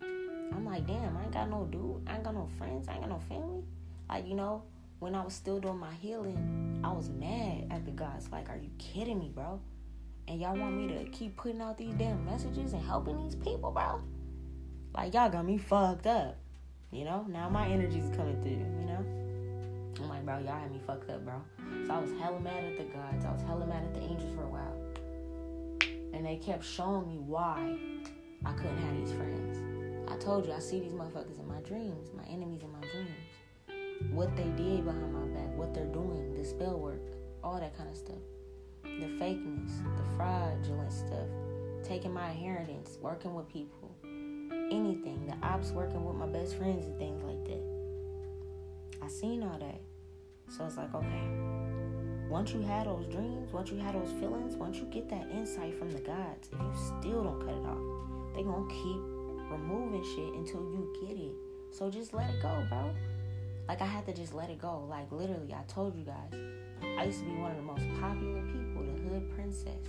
[0.00, 2.08] I'm like, damn, I ain't got no dude.
[2.08, 2.88] I ain't got no friends.
[2.88, 3.64] I ain't got no family.
[4.08, 4.62] Like, you know,
[5.00, 8.30] when I was still doing my healing, I was mad at the gods.
[8.30, 9.60] Like, are you kidding me, bro?
[10.28, 13.70] And y'all want me to keep putting out these damn messages and helping these people,
[13.70, 14.00] bro?
[14.94, 16.38] Like y'all got me fucked up.
[16.90, 17.26] You know?
[17.28, 19.23] Now my energy's coming through, you know?
[20.04, 21.40] I'm like, bro, y'all had me fucked up, bro.
[21.86, 23.24] So I was hella mad at the gods.
[23.24, 24.76] I was hella mad at the angels for a while.
[26.12, 27.78] And they kept showing me why
[28.44, 30.10] I couldn't have these friends.
[30.10, 34.12] I told you, I see these motherfuckers in my dreams, my enemies in my dreams.
[34.12, 37.00] What they did behind my back, what they're doing, the spell work,
[37.42, 38.20] all that kind of stuff.
[38.82, 41.28] The fakeness, the fraudulent stuff,
[41.82, 45.26] taking my inheritance, working with people, anything.
[45.26, 47.62] The ops working with my best friends and things like that.
[49.02, 49.80] I seen all that.
[50.56, 51.28] So it's like, okay.
[52.28, 55.76] Once you have those dreams, once you have those feelings, once you get that insight
[55.76, 59.00] from the gods, if you still don't cut it off, they gonna keep
[59.50, 61.34] removing shit until you get it.
[61.72, 62.94] So just let it go, bro.
[63.66, 64.86] Like I had to just let it go.
[64.88, 66.32] Like literally, I told you guys,
[66.98, 69.88] I used to be one of the most popular people, the hood princess.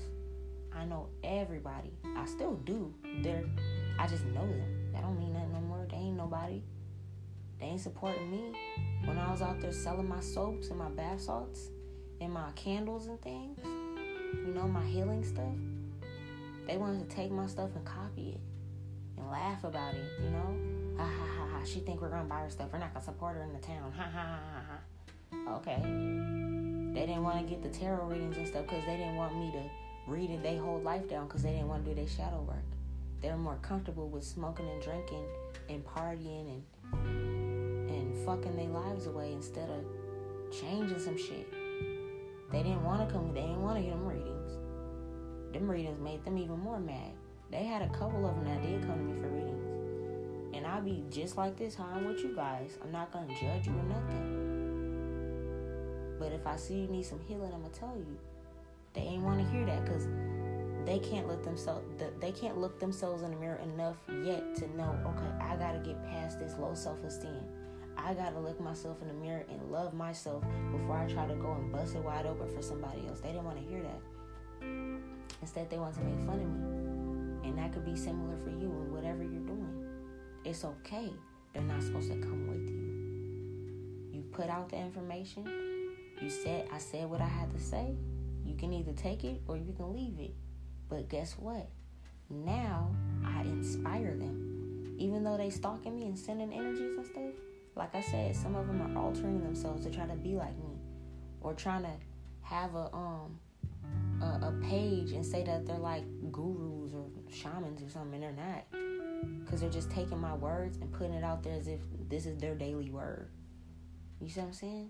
[0.74, 1.94] I know everybody.
[2.18, 2.92] I still do.
[3.22, 3.46] They're
[4.00, 4.92] I just know them.
[4.94, 5.86] That don't mean nothing no more.
[5.90, 6.64] They ain't nobody.
[7.60, 8.52] They ain't supporting me.
[9.06, 11.70] When I was out there selling my soaps and my bath salts
[12.20, 13.60] and my candles and things,
[14.34, 15.54] you know, my healing stuff,
[16.68, 18.42] they wanted to take my stuff and copy it
[19.18, 20.98] and laugh about it, you know?
[20.98, 21.64] Ha ha ha ha.
[21.66, 22.70] She think we're gonna buy her stuff.
[22.74, 23.92] We're not gonna support her in the town.
[23.96, 25.56] Ha ha ha ha ha.
[25.58, 25.82] Okay.
[26.96, 29.52] They didn't want to get the tarot readings and stuff because they didn't want me
[29.52, 32.64] to reading their whole life down because they didn't want to do their shadow work.
[33.22, 35.26] They're more comfortable with smoking and drinking
[35.70, 36.62] and partying
[36.94, 37.25] and
[38.26, 39.86] fucking their lives away instead of
[40.52, 41.48] changing some shit.
[42.52, 43.34] They didn't want to come.
[43.34, 44.52] They didn't want to get them readings.
[45.54, 47.12] Them readings made them even more mad.
[47.52, 50.82] They had a couple of them that did come to me for readings, and I'll
[50.82, 51.76] be just like this.
[51.76, 52.78] How I'm with you guys.
[52.84, 54.42] I'm not gonna judge you or nothing.
[56.20, 58.18] But if I see you need some healing, I'm gonna tell you.
[58.94, 60.08] They ain't want to hear that because
[60.86, 61.84] they can't let themselves
[62.20, 66.02] they can't look themselves in the mirror enough yet to know okay i gotta get
[66.06, 67.42] past this low self-esteem
[67.98, 71.54] i gotta look myself in the mirror and love myself before i try to go
[71.54, 73.20] and bust it wide open for somebody else.
[73.20, 74.02] They didn't want to hear that.
[75.42, 77.50] Instead they want to make fun of me.
[77.50, 79.86] And that could be similar for you in whatever you're doing.
[80.44, 81.12] It's okay.
[81.54, 84.18] They're not supposed to come with you.
[84.18, 85.46] You put out the information.
[86.22, 87.96] You said i said what i had to say.
[88.46, 90.34] You can either take it or you can leave it.
[90.90, 91.70] But guess what?
[92.30, 92.90] Now
[93.24, 94.96] I inspire them.
[94.98, 97.34] Even though they stalking me and sending energies and stuff,
[97.76, 100.80] like I said, some of them are altering themselves to try to be like me,
[101.42, 101.92] or trying to
[102.42, 103.40] have a um
[104.22, 108.24] a, a page and say that they're like gurus or shamans or something.
[108.24, 108.66] And they're not,
[109.44, 112.38] because they're just taking my words and putting it out there as if this is
[112.38, 113.30] their daily word.
[114.22, 114.90] You see what I'm saying?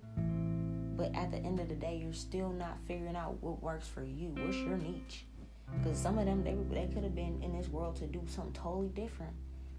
[0.96, 4.04] But at the end of the day, you're still not figuring out what works for
[4.04, 4.30] you.
[4.38, 5.26] What's your niche?
[5.78, 8.54] Because some of them, they, they could have been in this world to do something
[8.54, 9.34] totally different.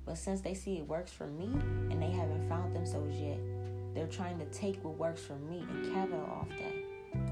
[0.07, 1.47] But since they see it works for me
[1.91, 3.39] and they haven't found themselves yet,
[3.95, 6.75] they're trying to take what works for me and capital off that.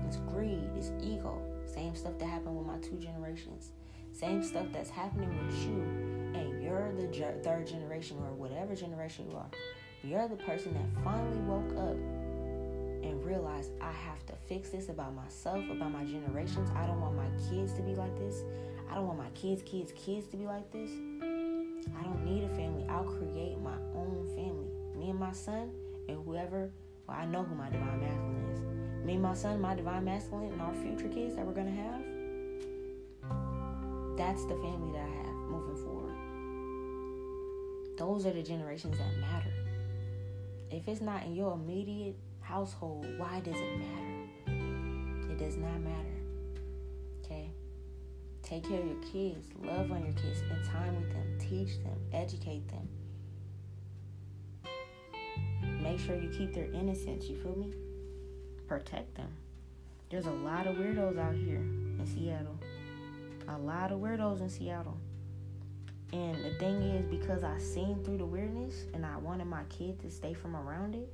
[0.07, 1.41] It's greed, it's ego.
[1.67, 3.71] Same stuff that happened with my two generations.
[4.13, 5.83] Same stuff that's happening with you,
[6.39, 7.09] and you're the
[7.43, 9.51] third generation or whatever generation you are.
[10.03, 11.97] You're the person that finally woke up
[13.05, 16.71] and realized I have to fix this about myself, about my generations.
[16.77, 18.43] I don't want my kids to be like this.
[18.91, 20.91] I don't want my kids, kids, kids to be like this.
[21.99, 22.85] I don't need a family.
[22.89, 24.71] I'll create my own family.
[24.97, 25.71] Me and my son,
[26.09, 26.71] and whoever,
[27.07, 28.61] well, I know who my divine masculine is.
[29.05, 31.73] Me and my son, my divine masculine, and our future kids that we're going to
[31.83, 32.01] have.
[34.17, 36.15] That's the family that I have moving forward.
[37.99, 39.53] Those are the generations that matter.
[40.71, 44.29] If it's not in your immediate household, why does it matter?
[45.31, 46.24] It does not matter.
[48.55, 51.99] Take care of your kids, love on your kids, spend time with them, teach them,
[52.13, 52.89] educate them.
[55.83, 57.75] Make sure you keep their innocence, you feel me?
[58.69, 59.27] Protect them.
[60.09, 62.57] There's a lot of weirdos out here in Seattle.
[63.49, 64.99] A lot of weirdos in Seattle.
[66.13, 69.99] And the thing is, because I seen through the weirdness and I wanted my kid
[70.03, 71.13] to stay from around it,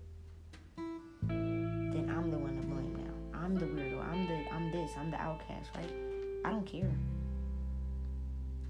[1.27, 3.39] then I'm the one to blame now.
[3.39, 3.99] I'm the weirdo.
[4.13, 4.91] I'm the I'm this.
[4.99, 5.91] I'm the outcast, right?
[6.45, 6.93] I don't care.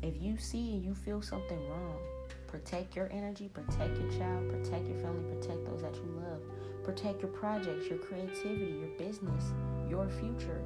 [0.03, 1.99] If you see and you feel something wrong,
[2.47, 6.41] protect your energy, protect your child, protect your family, protect those that you love.
[6.85, 9.53] Protect your projects, your creativity, your business,
[9.89, 10.63] your future.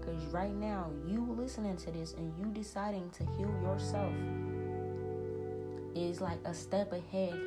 [0.00, 4.12] Because right now, you listening to this and you deciding to heal yourself
[5.94, 7.38] is like a step ahead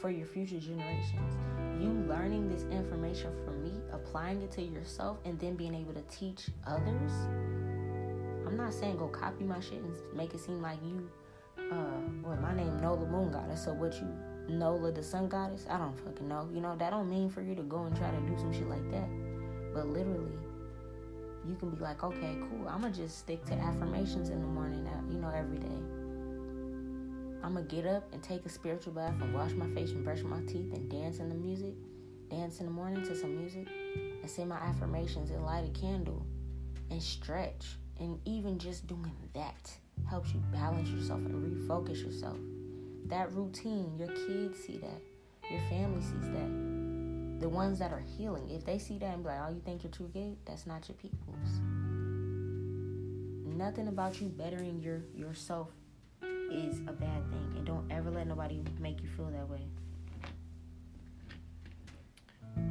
[0.00, 1.34] for your future generations
[1.80, 6.02] you learning this information from me, applying it to yourself, and then being able to
[6.02, 7.12] teach others.
[8.54, 11.10] I'm not saying go copy my shit and make it seem like you,
[11.58, 13.64] uh, well, my name Nola Moon Goddess.
[13.64, 14.06] So what you,
[14.48, 15.66] Nola the Sun Goddess?
[15.68, 16.48] I don't fucking know.
[16.54, 18.68] You know that don't mean for you to go and try to do some shit
[18.68, 19.08] like that.
[19.74, 20.38] But literally,
[21.44, 22.68] you can be like, okay, cool.
[22.68, 25.80] I'm gonna just stick to affirmations in the morning, uh, you know, every day.
[27.42, 30.22] I'm gonna get up and take a spiritual bath and wash my face and brush
[30.22, 31.74] my teeth and dance in the music,
[32.30, 36.24] dance in the morning to some music, and say my affirmations and light a candle
[36.92, 37.78] and stretch.
[38.00, 39.72] And even just doing that
[40.08, 42.36] helps you balance yourself and refocus yourself.
[43.06, 45.00] That routine, your kids see that,
[45.50, 47.40] your family sees that.
[47.40, 49.82] The ones that are healing, if they see that and be like, oh, you think
[49.82, 50.36] you're too good?
[50.44, 51.60] That's not your people's.
[53.56, 55.68] Nothing about you bettering your yourself
[56.50, 57.54] is a bad thing.
[57.56, 59.66] And don't ever let nobody make you feel that way.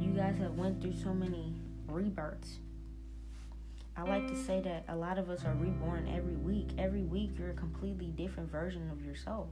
[0.00, 1.54] You guys have went through so many
[1.88, 2.58] rebirths.
[3.96, 6.70] I like to say that a lot of us are reborn every week.
[6.78, 9.48] Every week you're a completely different version of yourself.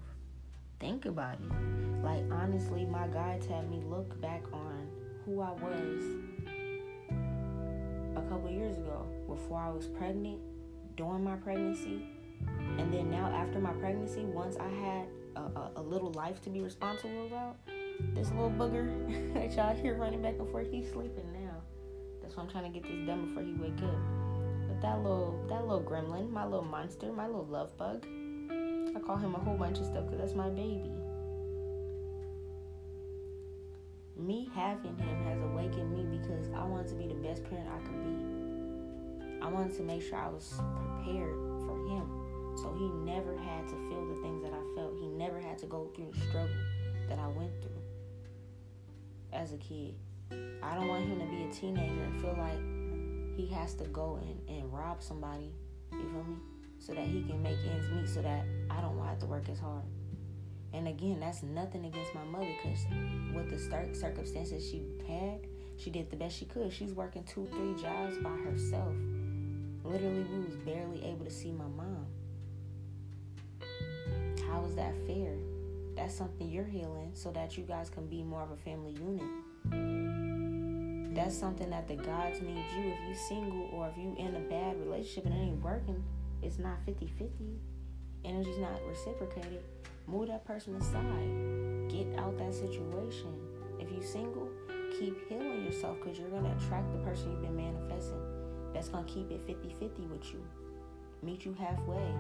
[0.81, 2.05] Think about it.
[2.05, 4.89] Like honestly, my guides had me look back on
[5.25, 6.05] who I was
[8.17, 10.41] a couple years ago before I was pregnant,
[10.97, 12.09] during my pregnancy,
[12.79, 16.51] and then now, after my pregnancy, once I had a, a, a little life to
[16.51, 17.57] be responsible about,
[18.15, 21.55] this little booger that y'all hear running back and forth, he's sleeping now.
[22.23, 24.22] That's why I'm trying to get this done before he wake up.
[24.83, 28.05] That little that little gremlin, my little monster, my little love bug.
[28.95, 30.91] I call him a whole bunch of stuff because that's my baby.
[34.17, 37.79] Me having him has awakened me because I wanted to be the best parent I
[37.79, 39.41] could be.
[39.41, 42.57] I wanted to make sure I was prepared for him.
[42.57, 44.95] So he never had to feel the things that I felt.
[45.01, 46.57] He never had to go through the struggle
[47.09, 47.83] that I went through
[49.33, 49.95] as a kid.
[50.63, 52.82] I don't want him to be a teenager and feel like
[53.43, 55.53] he has to go and, and rob somebody,
[55.93, 56.37] you feel me?
[56.79, 59.59] So that he can make ends meet so that I don't have to work as
[59.59, 59.83] hard.
[60.73, 62.87] And again, that's nothing against my mother because
[63.35, 65.41] with the start circumstances she had,
[65.77, 66.73] she did the best she could.
[66.73, 68.95] She's working two, three jobs by herself.
[69.85, 72.07] Literally, we was barely able to see my mom.
[74.49, 75.35] How is that fair?
[75.97, 80.22] That's something you're healing so that you guys can be more of a family unit.
[81.15, 82.93] That's something that the gods need you.
[82.93, 86.03] If you single or if you in a bad relationship and it ain't working,
[86.43, 87.59] it's not 50-50.
[88.25, 89.63] Energy's not reciprocated.
[90.07, 91.91] Move that person aside.
[91.91, 93.35] Get out that situation.
[93.79, 94.49] If you single,
[94.99, 98.21] keep healing yourself because you're going to attract the person you've been manifesting.
[98.73, 100.43] That's going to keep it 50-50 with you.
[101.23, 102.13] Meet you halfway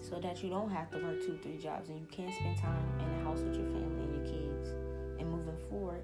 [0.00, 2.84] so that you don't have to work two, three jobs and you can spend time
[3.00, 4.91] in the house with your family and your kids.
[5.22, 6.02] And moving forward,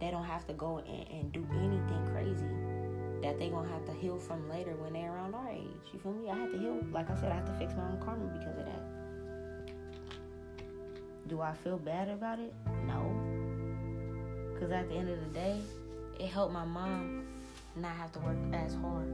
[0.00, 2.46] they don't have to go and, and do anything crazy
[3.20, 5.66] that they gonna have to heal from later when they're around our age.
[5.92, 6.30] You feel me?
[6.30, 8.56] I had to heal, like I said, I had to fix my own karma because
[8.56, 8.82] of that.
[11.28, 12.54] Do I feel bad about it?
[12.86, 13.12] No.
[14.54, 15.60] Because at the end of the day,
[16.18, 17.26] it helped my mom
[17.76, 19.12] not have to work as hard.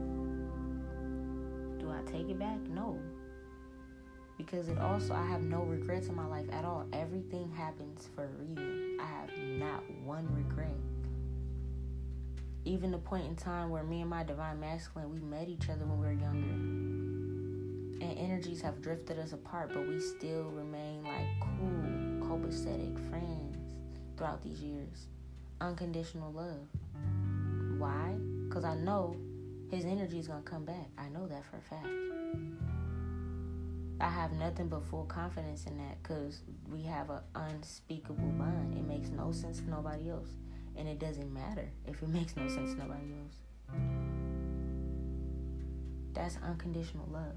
[1.79, 2.59] Do I take it back?
[2.69, 2.97] No
[4.37, 6.85] because it also I have no regrets in my life at all.
[6.93, 8.97] Everything happens for a reason.
[9.01, 10.75] I have not one regret.
[12.65, 15.85] Even the point in time where me and my divine masculine we met each other
[15.85, 16.95] when we were younger.
[18.05, 23.57] And energies have drifted us apart, but we still remain like cool, copacetic friends
[24.17, 25.07] throughout these years.
[25.61, 26.67] Unconditional love.
[27.79, 28.15] Why?
[28.47, 29.15] Because I know
[29.71, 30.89] his energy is going to come back.
[30.97, 32.74] I know that for a fact.
[33.99, 38.77] I have nothing but full confidence in that because we have an unspeakable bond.
[38.77, 40.29] It makes no sense to nobody else.
[40.75, 43.35] And it doesn't matter if it makes no sense to nobody else.
[46.13, 47.35] That's unconditional love.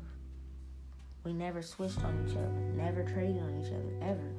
[1.24, 4.32] We never switched on each other, never traded on each other, ever.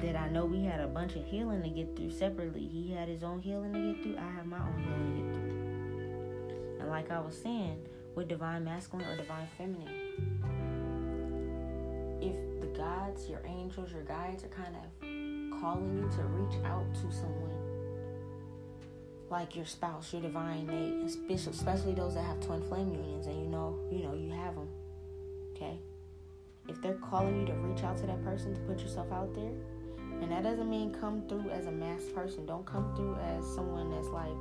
[0.00, 2.66] Did I know we had a bunch of healing to get through separately?
[2.66, 5.32] He had his own healing to get through, I have my own healing to get
[5.34, 6.80] through.
[6.80, 7.78] And like I was saying,
[8.14, 9.88] with divine masculine or divine feminine.
[12.20, 16.86] If the gods, your angels, your guides are kind of calling you to reach out
[16.94, 17.50] to someone
[19.30, 23.48] like your spouse, your divine mate, especially those that have twin flame unions and you
[23.48, 24.68] know, you know, you have them.
[25.54, 25.78] Okay?
[26.68, 29.52] If they're calling you to reach out to that person to put yourself out there,
[30.20, 32.44] and that doesn't mean come through as a masked person.
[32.44, 34.36] Don't come through as someone that's like,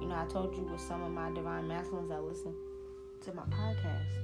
[0.00, 2.54] you know, I told you with some of my divine masculines that listen
[3.22, 4.18] to my podcast.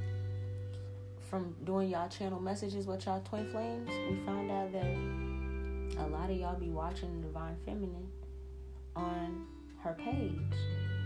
[1.31, 6.31] From doing y'all channel messages with y'all twin flames, we found out that a lot
[6.31, 8.09] of y'all be watching Divine Feminine
[8.97, 9.47] on
[9.85, 10.41] her page,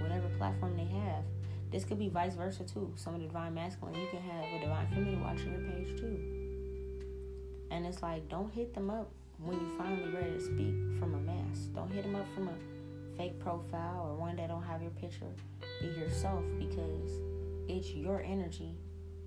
[0.00, 1.24] whatever platform they have.
[1.70, 2.90] This could be vice versa too.
[2.96, 6.18] Some of the Divine Masculine, you can have a Divine Feminine watching your page too.
[7.70, 11.18] And it's like, don't hit them up when you finally ready to speak from a
[11.18, 11.74] mask.
[11.74, 15.26] Don't hit them up from a fake profile or one that don't have your picture.
[15.82, 17.20] Be yourself because
[17.68, 18.78] it's your energy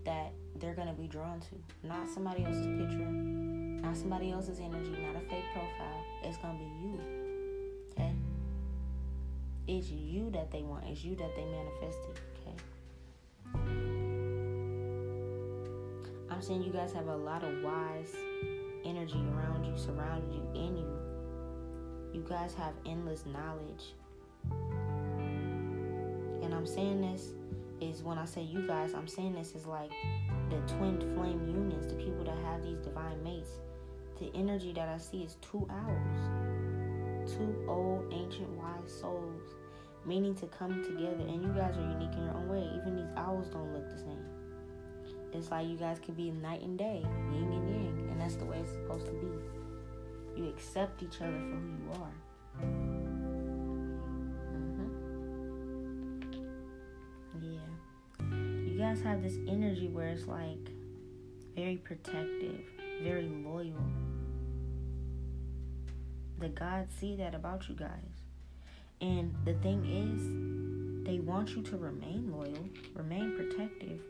[0.05, 4.91] that they're going to be drawn to, not somebody else's picture, not somebody else's energy,
[4.91, 6.03] not a fake profile.
[6.23, 6.99] It's going to be you.
[7.91, 8.13] Okay?
[9.67, 12.19] It's you that they want, it's you that they manifested.
[12.41, 12.55] Okay?
[16.29, 18.15] I'm saying you guys have a lot of wise
[18.85, 20.87] energy around you, surrounded you, in you.
[22.13, 23.93] You guys have endless knowledge.
[26.43, 27.33] And I'm saying this
[27.81, 29.91] is when I say you guys, I'm saying this is like
[30.49, 33.51] the twin flame unions, the people that have these divine mates.
[34.19, 39.55] The energy that I see is two owls, two old, ancient, wise souls,
[40.05, 41.25] meaning to come together.
[41.27, 42.65] And you guys are unique in your own way.
[42.77, 44.25] Even these owls don't look the same.
[45.33, 47.03] It's like you guys can be night and day,
[47.33, 50.41] yin and yang, and that's the way it's supposed to be.
[50.41, 52.94] You accept each other for who you are.
[58.85, 60.69] Guys have this energy where it's like
[61.55, 62.61] very protective,
[63.01, 63.73] very loyal.
[66.37, 67.89] The gods see that about you guys.
[69.01, 74.01] And the thing is, they want you to remain loyal, remain protective,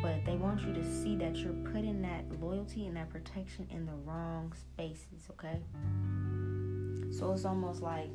[0.00, 3.84] but they want you to see that you're putting that loyalty and that protection in
[3.84, 5.58] the wrong spaces, okay?
[7.10, 8.10] So it's almost like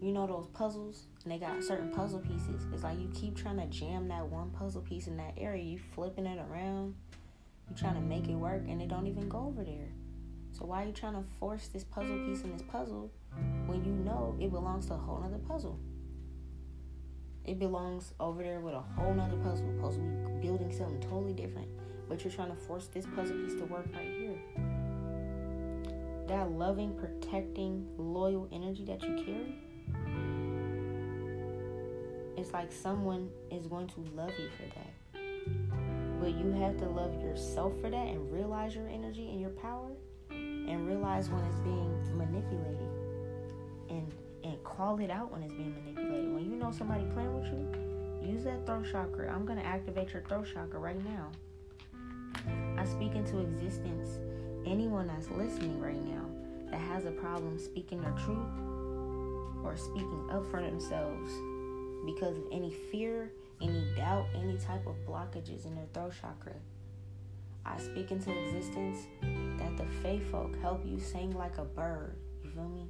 [0.00, 2.66] you know those puzzles and they got certain puzzle pieces.
[2.72, 5.78] It's like you keep trying to jam that one puzzle piece in that area, you
[5.78, 6.94] flipping it around,
[7.68, 9.88] you trying to make it work and it don't even go over there.
[10.52, 13.10] So why are you trying to force this puzzle piece in this puzzle
[13.66, 15.78] when you know it belongs to a whole other puzzle?
[17.44, 19.64] It belongs over there with a whole nother puzzle.
[20.40, 21.68] Be building something totally different.
[22.08, 24.38] But you're trying to force this puzzle piece to work right here.
[26.26, 29.54] That loving, protecting, loyal energy that you carry,
[32.38, 35.20] it's like someone is going to love you for that.
[36.20, 39.90] But you have to love yourself for that and realize your energy and your power
[40.30, 42.90] and realize when it's being manipulated
[43.90, 44.12] and
[44.44, 46.32] and call it out when it's being manipulated.
[46.32, 49.32] When you know somebody playing with you, use that throat chakra.
[49.32, 51.30] I'm gonna activate your throat chakra right now.
[52.76, 54.18] I speak into existence
[54.64, 56.24] anyone that's listening right now
[56.70, 58.38] that has a problem speaking their truth
[59.64, 61.32] or speaking up for themselves
[62.14, 63.30] because of any fear,
[63.60, 66.54] any doubt, any type of blockages in their throat chakra.
[67.66, 69.06] I speak into existence
[69.58, 72.16] that the faith folk help you sing like a bird.
[72.42, 72.88] You feel me?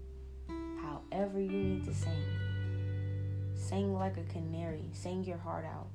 [1.11, 2.25] however you need to sing.
[3.55, 4.85] Sing like a canary.
[4.93, 5.89] Sing your heart out.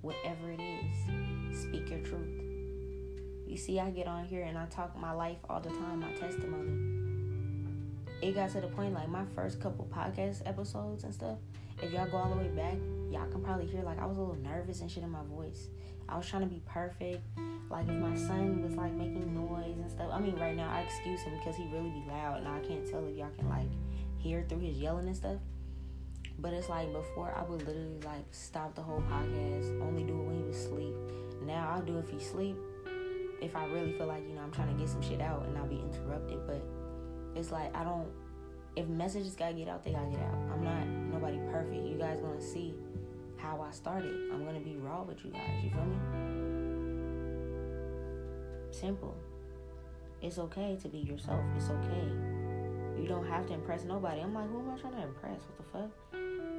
[0.00, 2.42] Whatever it is, speak your truth.
[3.46, 6.12] You see, I get on here and I talk my life all the time, my
[6.12, 6.96] testimony.
[8.22, 11.38] It got to the point like my first couple podcast episodes and stuff.
[11.80, 12.76] If y'all go all the way back,
[13.10, 15.68] y'all can probably hear like I was a little nervous and shit in my voice.
[16.08, 17.22] I was trying to be perfect.
[17.70, 20.08] Like if my son was like making noise and stuff.
[20.12, 22.88] I mean, right now I excuse him because he really be loud, and I can't
[22.88, 23.68] tell if y'all can like
[24.16, 25.36] hear through his yelling and stuff.
[26.38, 30.24] But it's like before I would literally like stop the whole podcast, only do it
[30.24, 30.94] when he was asleep.
[31.42, 32.56] Now I'll do it if he sleep.
[33.40, 35.56] If I really feel like, you know, I'm trying to get some shit out and
[35.56, 36.38] I'll be interrupted.
[36.46, 36.62] But
[37.36, 38.08] it's like I don't
[38.78, 40.38] if messages gotta get out, they gotta get out.
[40.52, 41.84] I'm not nobody perfect.
[41.84, 42.74] You guys gonna see
[43.36, 44.30] how I started.
[44.32, 45.96] I'm gonna be raw with you guys, you feel me?
[48.70, 49.16] Simple.
[50.20, 51.44] It's okay to be yourself.
[51.56, 52.38] It's okay
[53.00, 54.20] you don't have to impress nobody.
[54.20, 55.40] I'm like, who am I trying to impress?
[55.42, 55.90] What the fuck?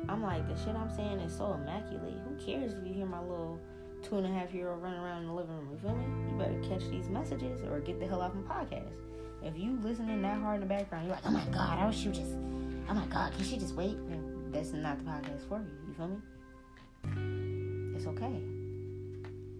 [0.07, 2.15] I'm like, the shit I'm saying is so immaculate.
[2.27, 3.59] Who cares if you hear my little
[4.01, 5.69] two and a half year old running around in the living room?
[5.71, 6.05] You feel me?
[6.31, 8.93] You better catch these messages or get the hell off my podcast.
[9.43, 12.03] If you listening that hard in the background, you're like, oh my god, I wish
[12.03, 12.33] you just,
[12.89, 13.95] oh my god, can she just wait?
[13.95, 15.67] And that's not the podcast for you.
[15.87, 17.95] You feel me?
[17.95, 18.41] It's okay.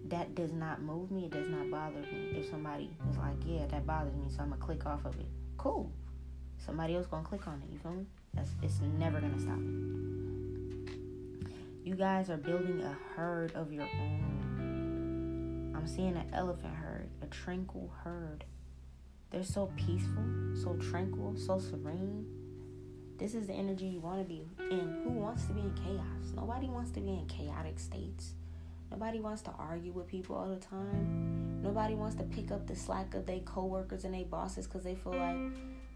[0.10, 1.26] That does not move me.
[1.26, 2.40] It does not bother me.
[2.40, 5.28] If somebody is like, yeah, that bothers me, so I'm gonna click off of it.
[5.58, 5.92] Cool
[6.66, 7.72] somebody else gonna click on it.
[7.72, 8.06] You feel me?
[8.34, 9.60] That's it's never gonna stop.
[11.84, 15.74] You guys are building a herd of your own.
[15.76, 18.44] I'm seeing an elephant herd, a tranquil herd.
[19.32, 20.24] They're so peaceful,
[20.56, 22.26] so tranquil, so serene.
[23.18, 25.02] This is the energy you want to be in.
[25.04, 26.34] Who wants to be in chaos?
[26.36, 28.34] Nobody wants to be in chaotic states.
[28.90, 31.62] Nobody wants to argue with people all the time.
[31.62, 34.96] Nobody wants to pick up the slack of their coworkers and their bosses because they
[34.96, 35.38] feel like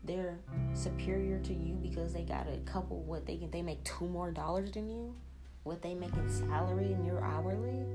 [0.03, 0.37] they're
[0.73, 4.31] superior to you because they got a couple what they can they make two more
[4.31, 5.15] dollars than you
[5.63, 7.85] what they make in salary and you're hourly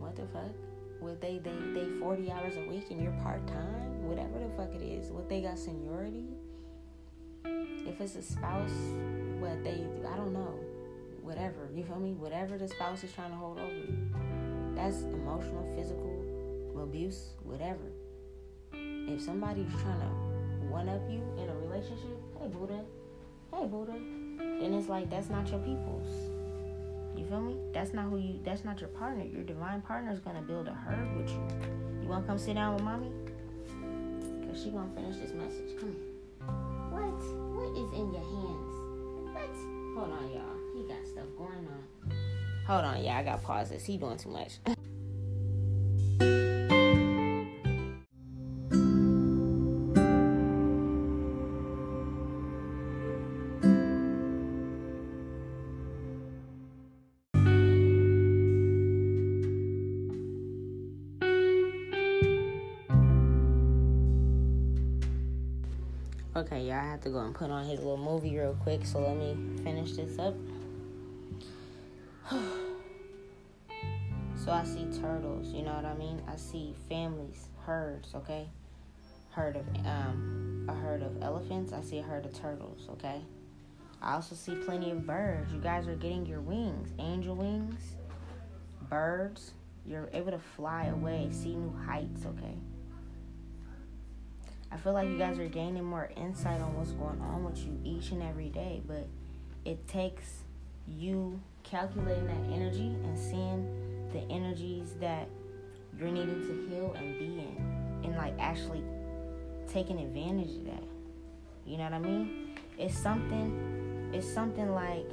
[0.00, 0.50] what the fuck
[1.00, 4.08] what they they they 40 hours a week and you're part-time?
[4.08, 6.26] Whatever the fuck it is what they got seniority?
[7.44, 8.70] If it's a spouse
[9.38, 10.54] what they i don't know.
[11.22, 12.12] Whatever you feel me?
[12.12, 14.08] Whatever the spouse is trying to hold over you.
[14.74, 16.10] That's emotional physical
[16.82, 17.92] abuse whatever.
[18.72, 22.80] If somebody's trying to one up you in a relationship, hey Buddha,
[23.52, 23.92] hey Buddha,
[24.38, 26.29] then it's like that's not your people's.
[27.16, 27.56] You feel me?
[27.72, 28.40] That's not who you.
[28.44, 29.24] That's not your partner.
[29.24, 31.42] Your divine partner is gonna build a herd with you.
[32.02, 33.10] You wanna come sit down with mommy?
[34.46, 35.78] Cause she gonna finish this message.
[35.78, 36.46] Come here.
[36.90, 37.20] What?
[37.54, 38.74] What is in your hands?
[39.34, 39.56] What?
[39.96, 40.56] Hold on, y'all.
[40.74, 41.84] He got stuff going on.
[42.66, 43.16] Hold on, y'all.
[43.16, 43.84] I got pauses.
[43.84, 44.58] He doing too much.
[66.52, 69.16] Okay, y'all, have to go and put on his little movie real quick, so let
[69.16, 70.34] me finish this up.
[74.36, 76.20] so I see turtles, you know what I mean?
[76.26, 78.48] I see families, herds, okay?
[79.30, 83.22] Herd of um a herd of elephants, I see a herd of turtles, okay?
[84.02, 85.52] I also see plenty of birds.
[85.52, 87.80] You guys are getting your wings, angel wings,
[88.88, 89.52] birds.
[89.86, 92.56] You're able to fly away, see new heights, okay?
[94.72, 97.78] I feel like you guys are gaining more insight on what's going on with you
[97.84, 99.08] each and every day, but
[99.64, 100.44] it takes
[100.86, 105.28] you calculating that energy and seeing the energies that
[105.98, 108.82] you're needing to heal and be in and like actually
[109.68, 110.84] taking advantage of that.
[111.66, 112.58] You know what I mean?
[112.78, 115.06] It's something it's something like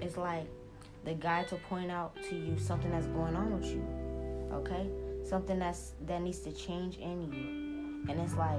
[0.00, 0.46] it's like
[1.04, 3.84] the guy to point out to you something that's going on with you.
[4.52, 4.88] Okay?
[5.28, 7.59] Something that's that needs to change in you.
[8.08, 8.58] And it's like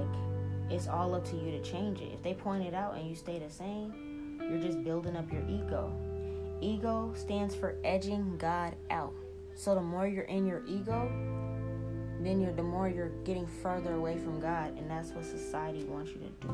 [0.70, 2.12] it's all up to you to change it.
[2.12, 5.42] If they point it out and you stay the same, you're just building up your
[5.48, 5.92] ego.
[6.60, 9.12] Ego stands for edging God out.
[9.54, 11.10] So the more you're in your ego,
[12.20, 16.10] then you're the more you're getting further away from God, and that's what society wants
[16.12, 16.48] you to do.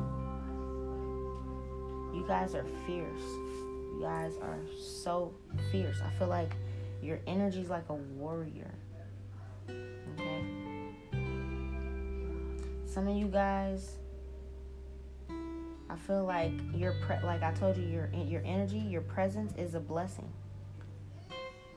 [2.17, 3.21] You guys are fierce.
[3.21, 5.31] You guys are so
[5.71, 6.01] fierce.
[6.05, 6.51] I feel like
[7.01, 8.73] your energy is like a warrior.
[12.89, 13.97] Some of you guys,
[15.89, 19.75] I feel like your pre- like I told you, your your energy, your presence is
[19.75, 20.31] a blessing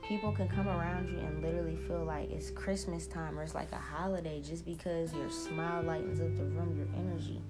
[0.07, 3.71] people can come around you and literally feel like it's Christmas time or it's like
[3.71, 7.41] a holiday just because your smile lightens up the room, your energy.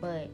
[0.00, 0.30] But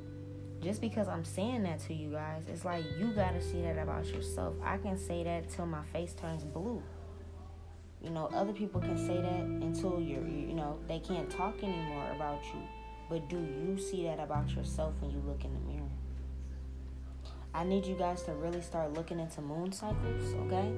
[0.61, 4.07] just because I'm saying that to you guys, it's like you gotta see that about
[4.07, 4.55] yourself.
[4.65, 6.83] I can say that till my face turns blue.
[8.03, 12.11] You know, other people can say that until you're, you know, they can't talk anymore
[12.15, 12.61] about you.
[13.09, 15.89] But do you see that about yourself when you look in the mirror?
[17.55, 20.73] I need you guys to really start looking into moon cycles, okay?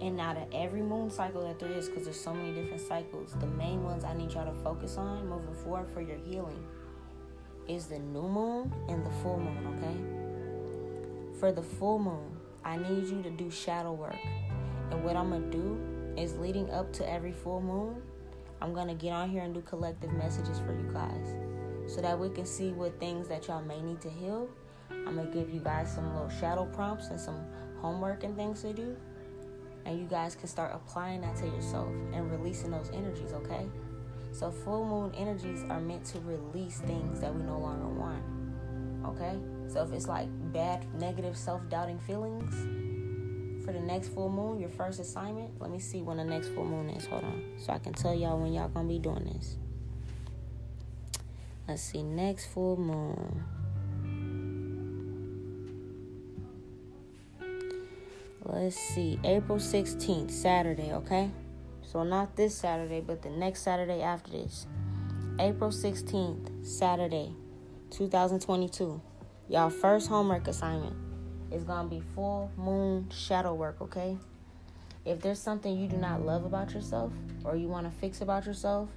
[0.00, 3.32] and out of every moon cycle that there is, because there's so many different cycles,
[3.40, 6.64] the main ones I need y'all to focus on moving forward for your healing
[7.68, 11.40] is the new moon and the full moon, okay?
[11.40, 14.16] For the full moon, I need you to do shadow work.
[14.90, 15.78] And what I'm gonna do
[16.16, 18.02] is leading up to every full moon,
[18.60, 21.36] I'm gonna get on here and do collective messages for you guys
[21.86, 24.48] so that we can see what things that y'all may need to heal.
[24.90, 27.44] I'm gonna give you guys some little shadow prompts and some
[27.80, 28.96] homework and things to do
[29.86, 33.66] and you guys can start applying that to yourself and releasing those energies, okay?
[34.32, 38.22] So, full moon energies are meant to release things that we no longer want,
[39.06, 39.38] okay?
[39.68, 42.85] So, if it's like bad, negative, self doubting feelings
[43.66, 46.64] for the next full moon, your first assignment, let me see when the next full
[46.64, 47.04] moon is.
[47.06, 47.42] Hold on.
[47.58, 49.56] So, I can tell y'all when y'all gonna be doing this.
[51.66, 53.44] Let's see, next full moon.
[58.48, 61.30] let's see, April 16th, Saturday, okay?
[61.82, 64.66] So not this Saturday, but the next Saturday after this.
[65.40, 67.34] April 16th, Saturday,
[67.90, 69.00] 2022.
[69.48, 71.05] Y'all first homework assignment
[71.52, 74.16] is going to be full moon shadow work, okay?
[75.04, 77.12] If there's something you do not love about yourself
[77.44, 78.88] or you want to fix about yourself,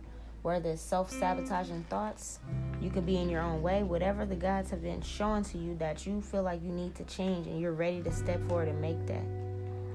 [0.42, 2.40] whether it's self sabotaging thoughts,
[2.82, 5.76] you could be in your own way, whatever the gods have been showing to you
[5.76, 8.82] that you feel like you need to change and you're ready to step forward and
[8.82, 9.24] make that.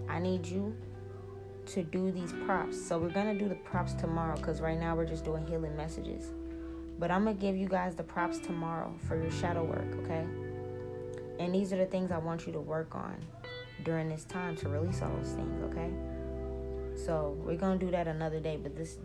[0.09, 0.77] I need you
[1.67, 2.81] to do these prompts.
[2.81, 6.31] So we're gonna do the prompts tomorrow because right now we're just doing healing messages.
[6.99, 10.25] But I'm gonna give you guys the prompts tomorrow for your shadow work, okay?
[11.39, 13.17] And these are the things I want you to work on
[13.83, 15.91] during this time to release all those things, okay?
[16.97, 18.99] So we're gonna do that another day, but this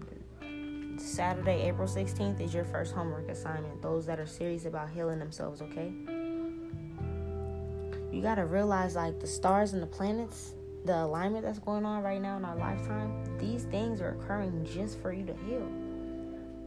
[0.98, 3.82] Saturday, April 16th, is your first homework assignment.
[3.82, 5.92] Those that are serious about healing themselves, okay?
[8.12, 10.54] You gotta realize like the stars and the planets
[10.86, 15.00] the alignment that's going on right now in our lifetime, these things are occurring just
[15.00, 15.68] for you to heal.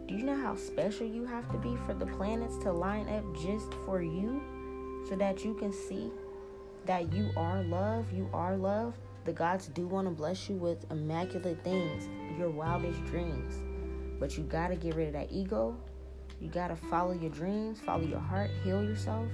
[0.06, 3.24] Do you know how special you have to be for the planets to line up
[3.34, 4.42] just for you
[5.08, 6.10] so that you can see
[6.86, 8.94] that you are love, you are love?
[9.24, 13.54] The gods do want to bless you with immaculate things, your wildest dreams.
[14.18, 15.76] But you got to get rid of that ego.
[16.40, 19.28] You got to follow your dreams, follow your heart, heal yourself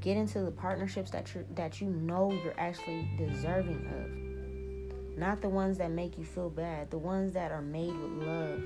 [0.00, 5.18] Get into the partnerships that you that you know you're actually deserving of.
[5.18, 8.62] Not the ones that make you feel bad, the ones that are made with love.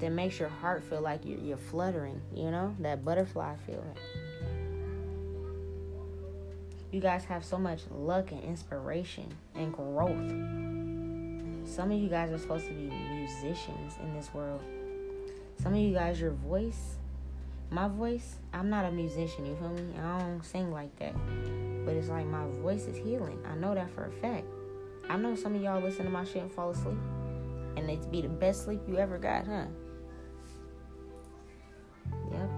[0.00, 2.76] That makes your heart feel like you're, you're fluttering, you know?
[2.80, 3.96] That butterfly feeling.
[6.96, 10.30] You guys have so much luck and inspiration and growth.
[11.68, 14.62] Some of you guys are supposed to be musicians in this world.
[15.62, 16.96] Some of you guys, your voice
[17.70, 19.92] my voice, I'm not a musician, you feel me?
[19.98, 21.14] I don't sing like that.
[21.84, 23.38] But it's like my voice is healing.
[23.46, 24.46] I know that for a fact.
[25.10, 26.96] I know some of y'all listen to my shit and fall asleep.
[27.76, 29.66] And it's be the best sleep you ever got, huh?
[32.32, 32.50] Yep.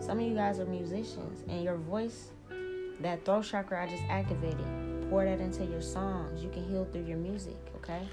[0.00, 2.30] Some of you guys are musicians, and your voice,
[3.00, 4.66] that throat chakra I just activated,
[5.08, 6.42] pour that into your songs.
[6.42, 8.06] You can heal through your music, okay?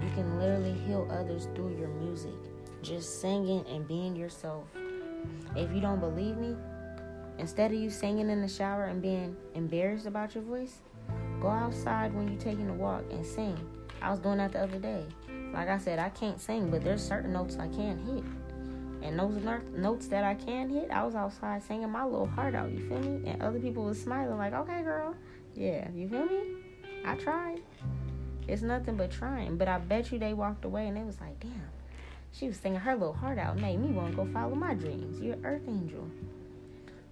[0.00, 2.34] You can literally heal others through your music,
[2.82, 4.64] just singing and being yourself.
[5.56, 6.56] If you don't believe me,
[7.38, 10.78] instead of you singing in the shower and being embarrassed about your voice,
[11.40, 13.58] go outside when you're taking a walk and sing.
[14.00, 15.04] I was doing that the other day.
[15.52, 18.24] Like I said, I can't sing, but there's certain notes I can hit.
[19.02, 19.36] And those
[19.74, 22.70] notes that I can hit, I was outside singing my little heart out.
[22.70, 23.28] You feel me?
[23.28, 25.14] And other people was smiling like, "Okay, girl,
[25.54, 26.56] yeah, you feel me?
[27.04, 27.62] I tried.
[28.46, 31.40] It's nothing but trying." But I bet you they walked away and they was like,
[31.40, 31.70] "Damn,
[32.32, 33.58] she was singing her little heart out.
[33.58, 35.20] Made me want to go follow my dreams.
[35.20, 36.06] You're an earth angel."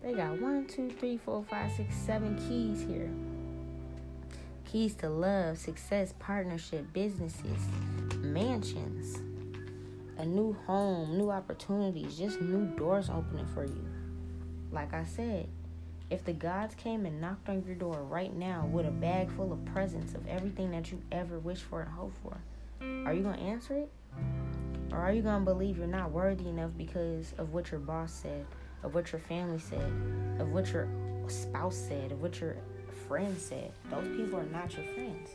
[0.02, 3.10] They got one, two, three, four, five, six, seven keys here.
[4.64, 7.66] Keys to love, success, partnership, businesses,
[8.18, 9.20] mansions
[10.18, 13.84] a new home, new opportunities, just new doors opening for you.
[14.72, 15.48] Like I said,
[16.10, 19.52] if the gods came and knocked on your door right now with a bag full
[19.52, 22.36] of presents of everything that you ever wished for and hoped for,
[23.06, 23.90] are you going to answer it?
[24.90, 28.12] Or are you going to believe you're not worthy enough because of what your boss
[28.12, 28.46] said,
[28.82, 29.92] of what your family said,
[30.40, 30.88] of what your
[31.28, 32.56] spouse said, of what your
[33.06, 33.70] friend said?
[33.90, 35.30] Those people are not your friends.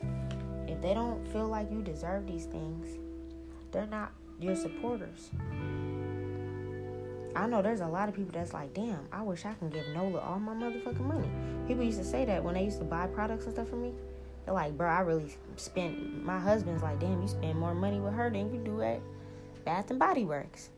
[0.67, 2.97] If they don't feel like you deserve these things,
[3.71, 4.11] they're not
[4.43, 5.31] your supporters.
[7.35, 9.87] I know there's a lot of people that's like, damn, I wish I can give
[9.89, 11.27] Nola all my motherfucking money.
[11.67, 13.91] People used to say that when they used to buy products and stuff for me.
[14.45, 16.23] They're like, bro, I really spent.
[16.23, 18.99] My husband's like, damn, you spend more money with her than you do at
[19.65, 20.69] Bath and Body Works.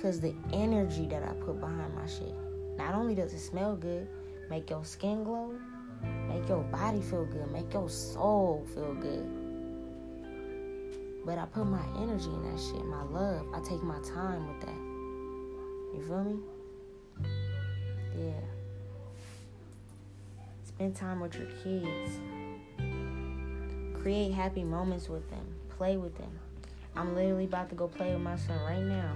[0.00, 2.34] Cause the energy that I put behind my shit.
[2.76, 4.06] Not only does it smell good,
[4.50, 5.54] make your skin glow,
[6.28, 9.43] make your body feel good, make your soul feel good.
[11.24, 13.46] But I put my energy in that shit, my love.
[13.54, 14.76] I take my time with that.
[15.94, 16.38] You feel me?
[18.18, 18.40] Yeah.
[20.64, 22.18] Spend time with your kids.
[24.00, 25.46] Create happy moments with them.
[25.70, 26.30] Play with them.
[26.96, 29.12] I'm literally about to go play with my son right now.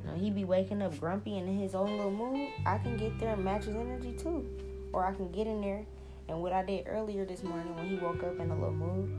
[0.00, 2.50] You know, he be waking up grumpy and in his own little mood.
[2.64, 4.46] I can get there and match his energy too.
[4.92, 5.84] Or I can get in there
[6.28, 9.10] and what I did earlier this morning when he woke up in a little mood,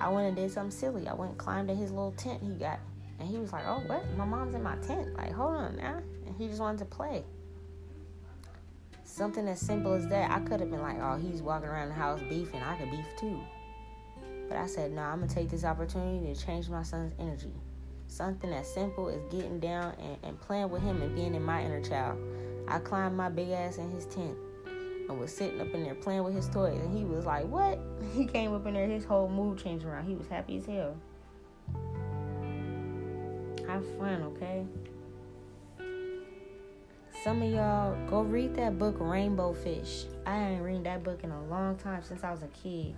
[0.00, 1.08] I went and did something silly.
[1.08, 2.78] I went and climbed in his little tent he got.
[3.18, 4.04] And he was like, Oh, what?
[4.16, 5.14] My mom's in my tent.
[5.16, 6.00] Like, hold on now.
[6.26, 7.24] And he just wanted to play.
[9.04, 10.30] Something as simple as that.
[10.30, 12.62] I could have been like, Oh, he's walking around the house beefing.
[12.62, 13.40] I could beef too.
[14.48, 17.52] But I said, No, I'm going to take this opportunity to change my son's energy.
[18.06, 21.62] Something as simple as getting down and, and playing with him and being in my
[21.64, 22.18] inner child.
[22.68, 24.36] I climbed my big ass in his tent
[25.08, 26.80] and was sitting up in there playing with his toys.
[26.80, 27.78] And he was like, What?
[28.14, 30.06] He came up in there, his whole mood changed around.
[30.06, 30.96] He was happy as hell.
[33.66, 34.64] Have fun, okay?
[37.24, 40.04] Some of y'all go read that book Rainbow Fish.
[40.24, 42.94] I ain't read that book in a long time since I was a kid.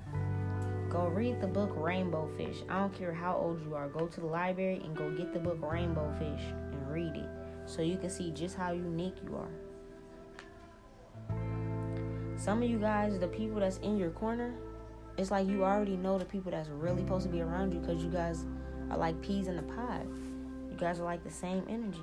[0.90, 2.58] Go read the book Rainbow Fish.
[2.68, 3.88] I don't care how old you are.
[3.88, 7.28] Go to the library and go get the book Rainbow Fish and read it
[7.66, 9.69] so you can see just how unique you are.
[12.40, 14.54] Some of you guys, the people that's in your corner,
[15.18, 18.02] it's like you already know the people that's really supposed to be around you because
[18.02, 18.46] you guys
[18.90, 20.08] are like peas in the pod.
[20.70, 22.00] You guys are like the same energy.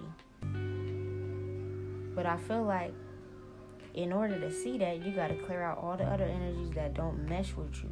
[2.13, 2.93] But I feel like
[3.95, 6.93] in order to see that, you got to clear out all the other energies that
[6.93, 7.89] don't mesh with you.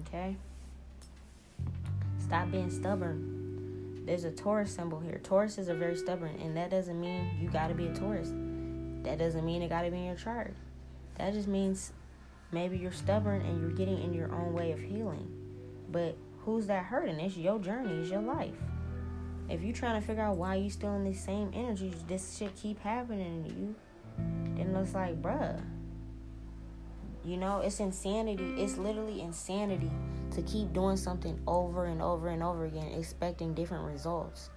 [0.00, 0.34] Okay?
[2.18, 4.02] Stop being stubborn.
[4.06, 5.20] There's a Taurus symbol here.
[5.22, 8.32] Tauruses are very stubborn, and that doesn't mean you got to be a Taurus.
[9.04, 10.54] That doesn't mean it got to be in your chart.
[11.16, 11.92] That just means
[12.50, 15.30] maybe you're stubborn and you're getting in your own way of healing.
[15.90, 17.20] But who's that hurting?
[17.20, 18.56] It's your journey, it's your life.
[19.48, 22.56] If you're trying to figure out why you're still in these same energies, this shit
[22.56, 23.74] keep happening to you,
[24.56, 25.60] then it's like, bruh.
[27.24, 28.54] You know, it's insanity.
[28.58, 29.90] It's literally insanity
[30.32, 34.50] to keep doing something over and over and over again, expecting different results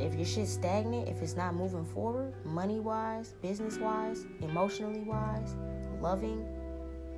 [0.00, 5.54] if your shit's stagnant, if it's not moving forward, money wise, business wise, emotionally wise,
[6.00, 6.46] loving,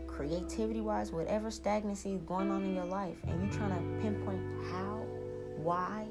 [0.06, 4.40] creativity wise, whatever stagnancy is going on in your life, and you're trying to pinpoint
[4.70, 5.04] how,
[5.56, 6.06] why,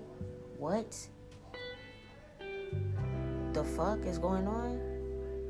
[0.57, 0.95] what
[3.53, 4.79] the fuck is going on,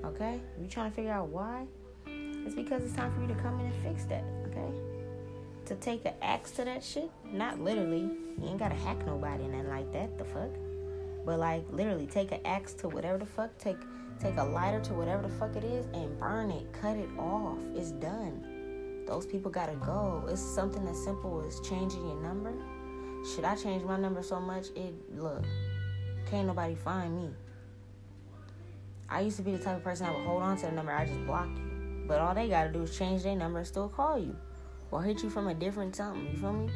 [0.05, 0.41] okay?
[0.59, 1.66] You're trying to figure out why,
[2.05, 4.72] it's because it's time for you to come in and fix that, okay?
[5.66, 8.09] To take an axe to that shit, not literally.
[8.38, 10.18] You ain't gotta hack nobody and like that.
[10.18, 10.49] The fuck?
[11.26, 13.78] But like literally take an axe to whatever the fuck, take
[14.19, 16.71] take a lighter to whatever the fuck it is and burn it.
[16.74, 17.59] Cut it off.
[17.76, 19.03] It's done.
[19.05, 20.26] Those people gotta go.
[20.30, 22.53] It's something as simple as changing your number,
[23.26, 24.67] Should I change my number so much?
[24.76, 25.43] It look,
[26.30, 27.30] can't nobody find me.
[29.09, 30.91] I used to be the type of person that would hold on to the number,
[30.91, 32.05] I just block you.
[32.07, 34.36] But all they gotta do is change their number and still call you.
[34.91, 36.69] Or hit you from a different something, you feel me?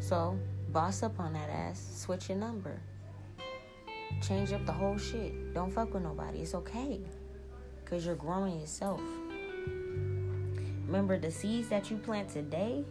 [0.00, 0.38] So
[0.68, 2.80] boss up on that ass, switch your number.
[4.20, 5.54] Change up the whole shit.
[5.54, 6.40] Don't fuck with nobody.
[6.40, 7.00] It's okay.
[7.84, 9.00] Cause you're growing yourself.
[10.86, 12.84] Remember the seeds that you plant today,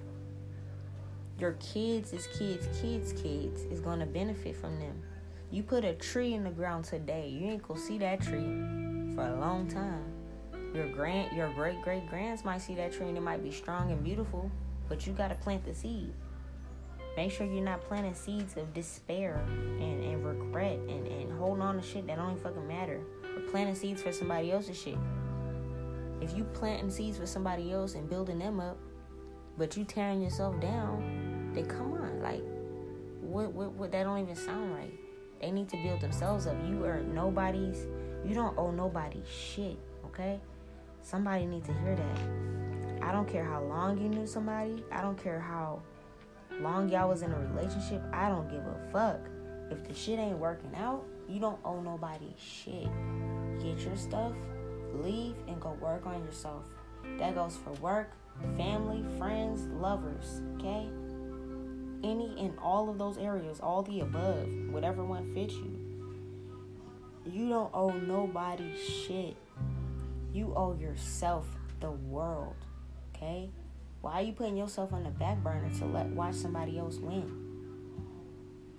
[1.40, 5.02] your kids, is kids, kids, kids is gonna benefit from them.
[5.50, 9.28] You put a tree in the ground today, you ain't gonna see that tree for
[9.28, 10.04] a long time.
[10.74, 13.92] Your grand your great great grands might see that tree and it might be strong
[13.92, 14.52] and beautiful,
[14.90, 16.14] but you gotta plant the seed.
[17.16, 19.42] Make sure you're not planting seeds of despair
[19.80, 23.00] and, and regret and, and holding on to shit that don't even fucking matter.
[23.36, 24.98] Or planting seeds for somebody else's shit.
[26.22, 28.78] If you planting seeds for somebody else and building them up,
[29.58, 32.44] but you tearing yourself down, then come on, like
[33.22, 34.94] what what, what that don't even sound right.
[35.42, 36.56] They need to build themselves up.
[36.68, 37.88] You are nobody's
[38.26, 40.40] you don't owe nobody shit, okay?
[41.02, 43.04] Somebody needs to hear that.
[43.04, 44.84] I don't care how long you knew somebody.
[44.92, 45.82] I don't care how
[46.60, 48.02] long y'all was in a relationship.
[48.14, 49.20] I don't give a fuck.
[49.72, 52.88] If the shit ain't working out, you don't owe nobody shit.
[53.60, 54.34] Get your stuff,
[54.94, 56.64] leave, and go work on yourself.
[57.18, 58.12] That goes for work,
[58.58, 60.88] family, friends, lovers, okay?
[62.04, 65.80] Any and all of those areas, all the above, whatever one fits you.
[67.26, 69.36] You don't owe nobody shit.
[70.32, 71.48] You owe yourself
[71.80, 72.56] the world,
[73.16, 73.50] okay?
[74.06, 77.26] Why are you putting yourself on the back burner to let watch somebody else win?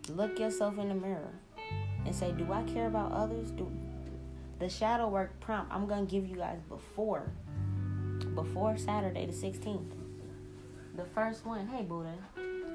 [0.08, 1.32] Look yourself in the mirror
[2.04, 3.50] and say, Do I care about others?
[3.50, 3.68] Do
[4.60, 7.28] the shadow work prompt I'm gonna give you guys before
[8.36, 9.94] before Saturday the 16th.
[10.96, 12.14] The first one, hey Buddha,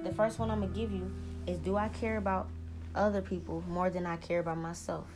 [0.04, 1.10] the first one I'm gonna give you
[1.48, 2.50] is do I care about
[2.96, 5.08] other people more than I care about myself?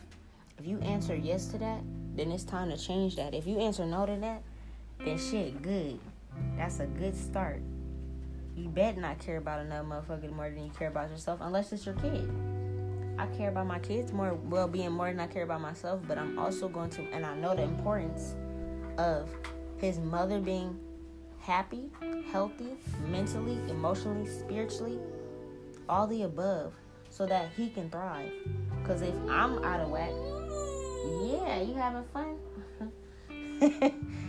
[0.58, 1.82] If you answer yes to that,
[2.14, 3.34] then it's time to change that.
[3.34, 4.42] If you answer no to that,
[5.04, 6.00] then shit, good.
[6.56, 7.60] That's a good start.
[8.56, 11.84] You bet not care about another motherfucker more than you care about yourself, unless it's
[11.84, 12.30] your kid.
[13.18, 16.18] I care about my kids more well being more than I care about myself, but
[16.18, 18.34] I'm also going to and I know the importance
[18.98, 19.30] of
[19.78, 20.78] his mother being
[21.40, 21.90] happy,
[22.30, 22.76] healthy,
[23.06, 24.98] mentally, emotionally, spiritually,
[25.88, 26.74] all the above,
[27.10, 28.30] so that he can thrive.
[28.84, 30.10] Cause if I'm out of whack,
[31.22, 32.38] yeah, you having fun?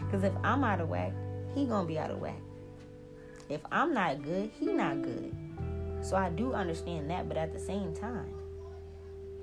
[0.11, 1.13] Cause if I'm out of whack,
[1.57, 2.39] he gonna be out of whack.
[3.49, 5.35] If I'm not good, he not good.
[6.01, 8.31] So I do understand that, but at the same time,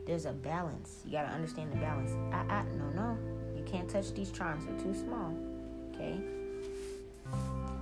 [0.07, 1.01] there's a balance.
[1.05, 2.12] You gotta understand the balance.
[2.33, 3.19] I, I, no, no,
[3.57, 4.65] you can't touch these charms.
[4.67, 5.35] They're too small.
[5.95, 6.21] Okay.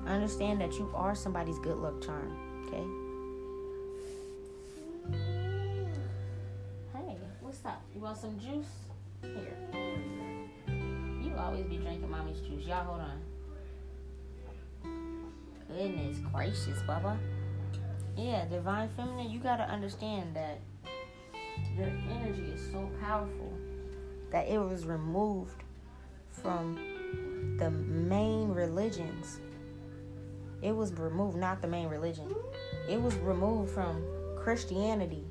[0.06, 2.36] Understand that you are somebody's good luck charm.
[2.66, 2.84] Okay.
[6.94, 7.82] Hey, what's up?
[7.94, 8.66] You want some juice?
[9.22, 9.56] Here.
[11.22, 12.66] You always be drinking mommy's juice.
[12.66, 13.20] Y'all, hold on.
[15.72, 17.16] Goodness gracious, Bubba.
[18.16, 20.60] Yeah, divine feminine, you gotta understand that
[21.74, 23.52] your energy is so powerful
[24.30, 25.62] that it was removed
[26.30, 29.40] from the main religions.
[30.60, 32.34] It was removed, not the main religion.
[32.88, 34.04] It was removed from
[34.36, 35.24] Christianity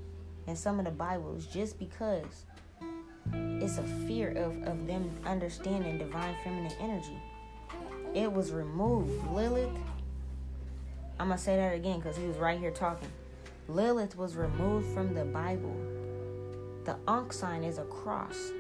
[0.48, 2.46] and some of the Bibles just because
[3.34, 7.18] it's a fear of, of them understanding divine feminine energy.
[8.14, 9.12] It was removed.
[9.32, 9.70] Lilith
[11.22, 13.12] I'm going to say that again because he was right here talking.
[13.68, 15.76] Lilith was removed from the Bible.
[16.84, 18.52] The Ankh sign is a cross.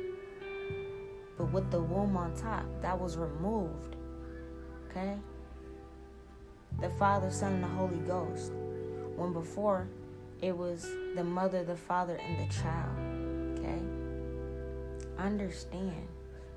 [1.39, 3.95] But with the womb on top, that was removed.
[4.88, 5.18] Okay?
[6.82, 8.51] The Father, Son, and the Holy Ghost.
[9.16, 9.88] When before
[10.39, 13.57] it was the mother, the father, and the child.
[13.57, 13.82] Okay?
[15.18, 16.07] Understand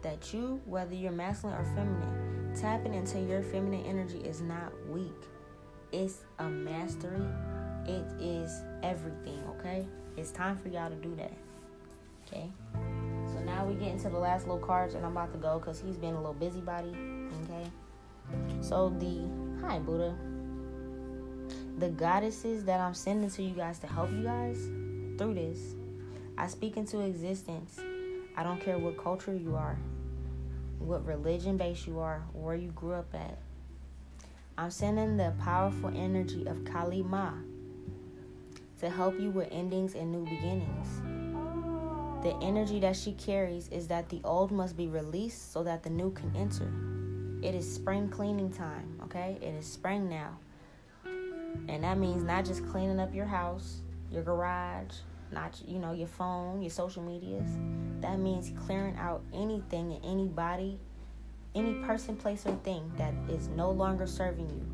[0.03, 5.11] that you, whether you're masculine or feminine, tapping into your feminine energy is not weak.
[5.95, 7.25] It's a mastery.
[7.87, 9.87] It is everything, okay?
[10.17, 11.31] It's time for y'all to do that.
[12.27, 12.51] Okay?
[13.33, 15.81] So now we get into the last little cards and I'm about to go because
[15.81, 16.93] he's been a little busybody.
[17.45, 17.71] Okay?
[18.61, 19.21] So the
[19.65, 20.17] hi Buddha.
[21.79, 24.65] The goddesses that I'm sending to you guys to help you guys
[25.17, 25.77] through this.
[26.37, 27.79] I speak into existence.
[28.37, 29.79] I don't care what culture you are,
[30.81, 33.39] what religion base you are, where you grew up at.
[34.57, 37.33] I'm sending the powerful energy of Kali Ma
[38.79, 41.03] to help you with endings and new beginnings.
[42.23, 45.91] The energy that she carries is that the old must be released so that the
[45.91, 46.73] new can enter.
[47.43, 49.39] It is spring cleaning time, okay?
[49.43, 50.39] It is spring now.
[51.05, 53.81] And that means not just cleaning up your house,
[54.11, 54.95] your garage,
[55.33, 57.51] not you know your phone, your social medias.
[58.01, 60.79] That means clearing out anything and anybody,
[61.55, 64.67] any person, place, or thing that is no longer serving you.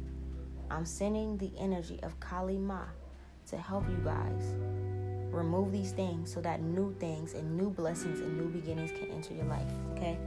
[0.70, 2.82] I'm sending the energy of Kali Ma
[3.48, 4.54] to help you guys
[5.32, 9.34] remove these things so that new things and new blessings and new beginnings can enter
[9.34, 9.72] your life.
[9.92, 10.18] Okay.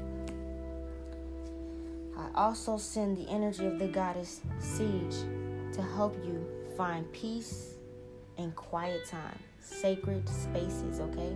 [2.18, 6.46] I also send the energy of the goddess Sige to help you
[6.78, 7.74] find peace
[8.38, 11.36] and quiet time sacred spaces, okay?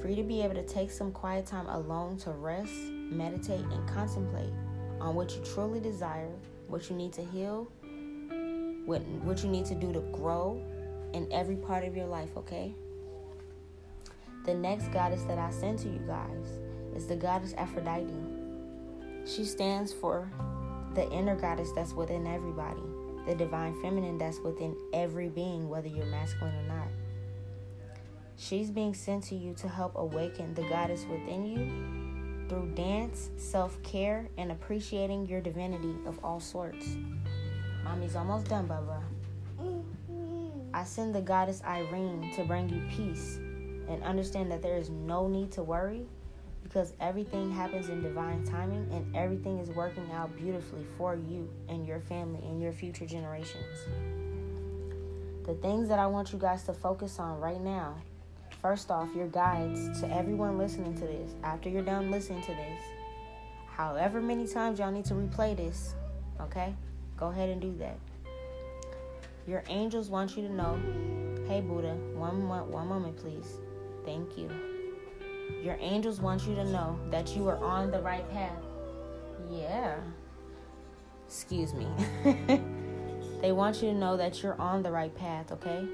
[0.00, 2.72] For you to be able to take some quiet time alone to rest,
[3.10, 4.52] meditate, and contemplate
[5.00, 6.30] on what you truly desire,
[6.68, 7.68] what you need to heal,
[8.84, 10.62] what, what you need to do to grow
[11.12, 12.74] in every part of your life, okay?
[14.46, 16.60] The next goddess that I send to you guys
[16.94, 18.12] is the goddess Aphrodite.
[19.26, 20.30] She stands for
[20.94, 22.82] the inner goddess that's within everybody,
[23.26, 26.88] the divine feminine that's within every being, whether you're masculine or not.
[28.36, 31.99] She's being sent to you to help awaken the goddess within you
[32.50, 36.96] through dance, self care, and appreciating your divinity of all sorts.
[37.84, 39.00] Mommy's almost done, Baba.
[40.74, 43.36] I send the goddess Irene to bring you peace
[43.88, 46.06] and understand that there is no need to worry
[46.64, 51.86] because everything happens in divine timing and everything is working out beautifully for you and
[51.86, 53.86] your family and your future generations.
[55.46, 57.96] The things that I want you guys to focus on right now
[58.62, 62.82] First off, your guides to everyone listening to this, after you're done listening to this,
[63.66, 65.94] however many times y'all need to replay this,
[66.38, 66.74] okay?
[67.16, 67.98] Go ahead and do that.
[69.46, 70.78] Your angels want you to know,
[71.48, 73.58] hey Buddha, one one moment please.
[74.04, 74.50] Thank you.
[75.62, 78.62] Your angels want you to know that you are on the right path.
[79.50, 79.96] Yeah.
[81.26, 81.86] Excuse me.
[83.40, 85.86] they want you to know that you're on the right path, okay?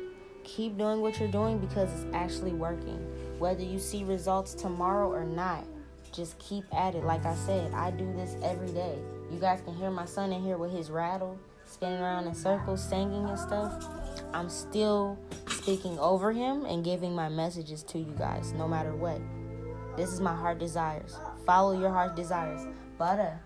[0.46, 3.04] Keep doing what you're doing because it's actually working.
[3.40, 5.64] Whether you see results tomorrow or not,
[6.12, 7.04] just keep at it.
[7.04, 8.96] Like I said, I do this every day.
[9.30, 12.82] You guys can hear my son in here with his rattle, spinning around in circles,
[12.82, 13.84] singing and stuff.
[14.32, 15.18] I'm still
[15.48, 19.20] speaking over him and giving my messages to you guys, no matter what.
[19.96, 21.18] This is my heart desires.
[21.44, 22.62] Follow your heart desires.
[22.98, 23.40] Butter.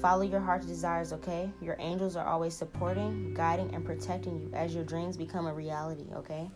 [0.00, 1.50] Follow your heart's desires, okay?
[1.60, 6.04] Your angels are always supporting, guiding, and protecting you as your dreams become a reality,
[6.14, 6.48] okay?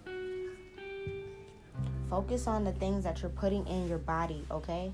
[2.08, 4.92] Focus on the things that you're putting in your body, okay?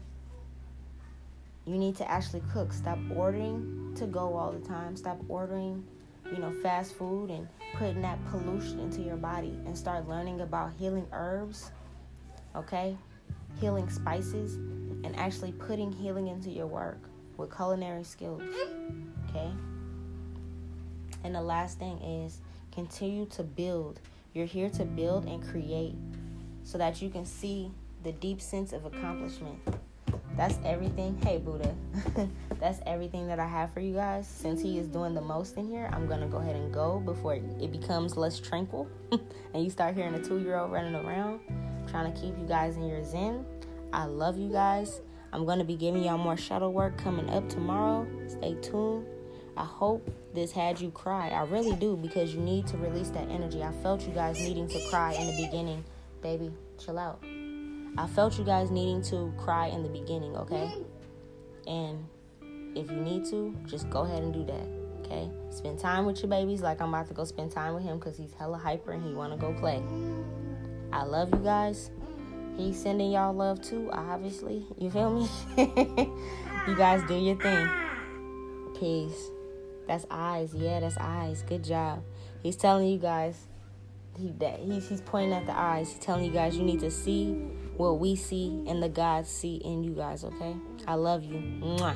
[1.66, 2.72] You need to actually cook.
[2.72, 4.96] Stop ordering to go all the time.
[4.96, 5.84] Stop ordering,
[6.32, 10.72] you know, fast food and putting that pollution into your body and start learning about
[10.78, 11.70] healing herbs,
[12.56, 12.96] okay?
[13.60, 14.54] Healing spices
[15.04, 16.98] and actually putting healing into your work
[17.38, 18.42] with culinary skills.
[19.30, 19.50] Okay?
[21.24, 22.40] And the last thing is
[22.72, 24.00] continue to build.
[24.34, 25.94] You're here to build and create
[26.64, 27.70] so that you can see
[28.02, 29.58] the deep sense of accomplishment.
[30.36, 31.18] That's everything.
[31.24, 31.74] Hey, Buddha.
[32.60, 34.28] That's everything that I have for you guys.
[34.28, 37.00] Since he is doing the most in here, I'm going to go ahead and go
[37.00, 41.40] before it becomes less tranquil and you start hearing a two year old running around
[41.88, 43.44] trying to keep you guys in your zen.
[43.92, 45.00] I love you guys.
[45.32, 48.06] I'm going to be giving y'all more shadow work coming up tomorrow.
[48.28, 49.06] Stay tuned.
[49.56, 51.28] I hope this had you cry.
[51.28, 53.62] I really do because you need to release that energy.
[53.62, 55.84] I felt you guys needing to cry in the beginning.
[56.22, 57.22] Baby, chill out.
[57.98, 60.72] I felt you guys needing to cry in the beginning, okay?
[61.66, 62.06] And
[62.76, 64.68] if you need to, just go ahead and do that,
[65.04, 65.28] okay?
[65.50, 68.16] Spend time with your babies like I'm about to go spend time with him because
[68.16, 69.82] he's hella hyper and he want to go play.
[70.92, 71.90] I love you guys.
[72.58, 74.66] He's sending y'all love too, obviously.
[74.76, 75.28] You feel me?
[76.66, 77.68] you guys do your thing.
[78.78, 79.30] Peace.
[79.86, 80.52] That's eyes.
[80.54, 81.44] Yeah, that's eyes.
[81.46, 82.02] Good job.
[82.42, 83.46] He's telling you guys.
[84.18, 85.92] He that he's he's pointing at the eyes.
[85.92, 87.34] He's telling you guys you need to see
[87.76, 90.24] what we see and the God see in you guys.
[90.24, 90.56] Okay.
[90.88, 91.36] I love you.
[91.62, 91.94] Mwah.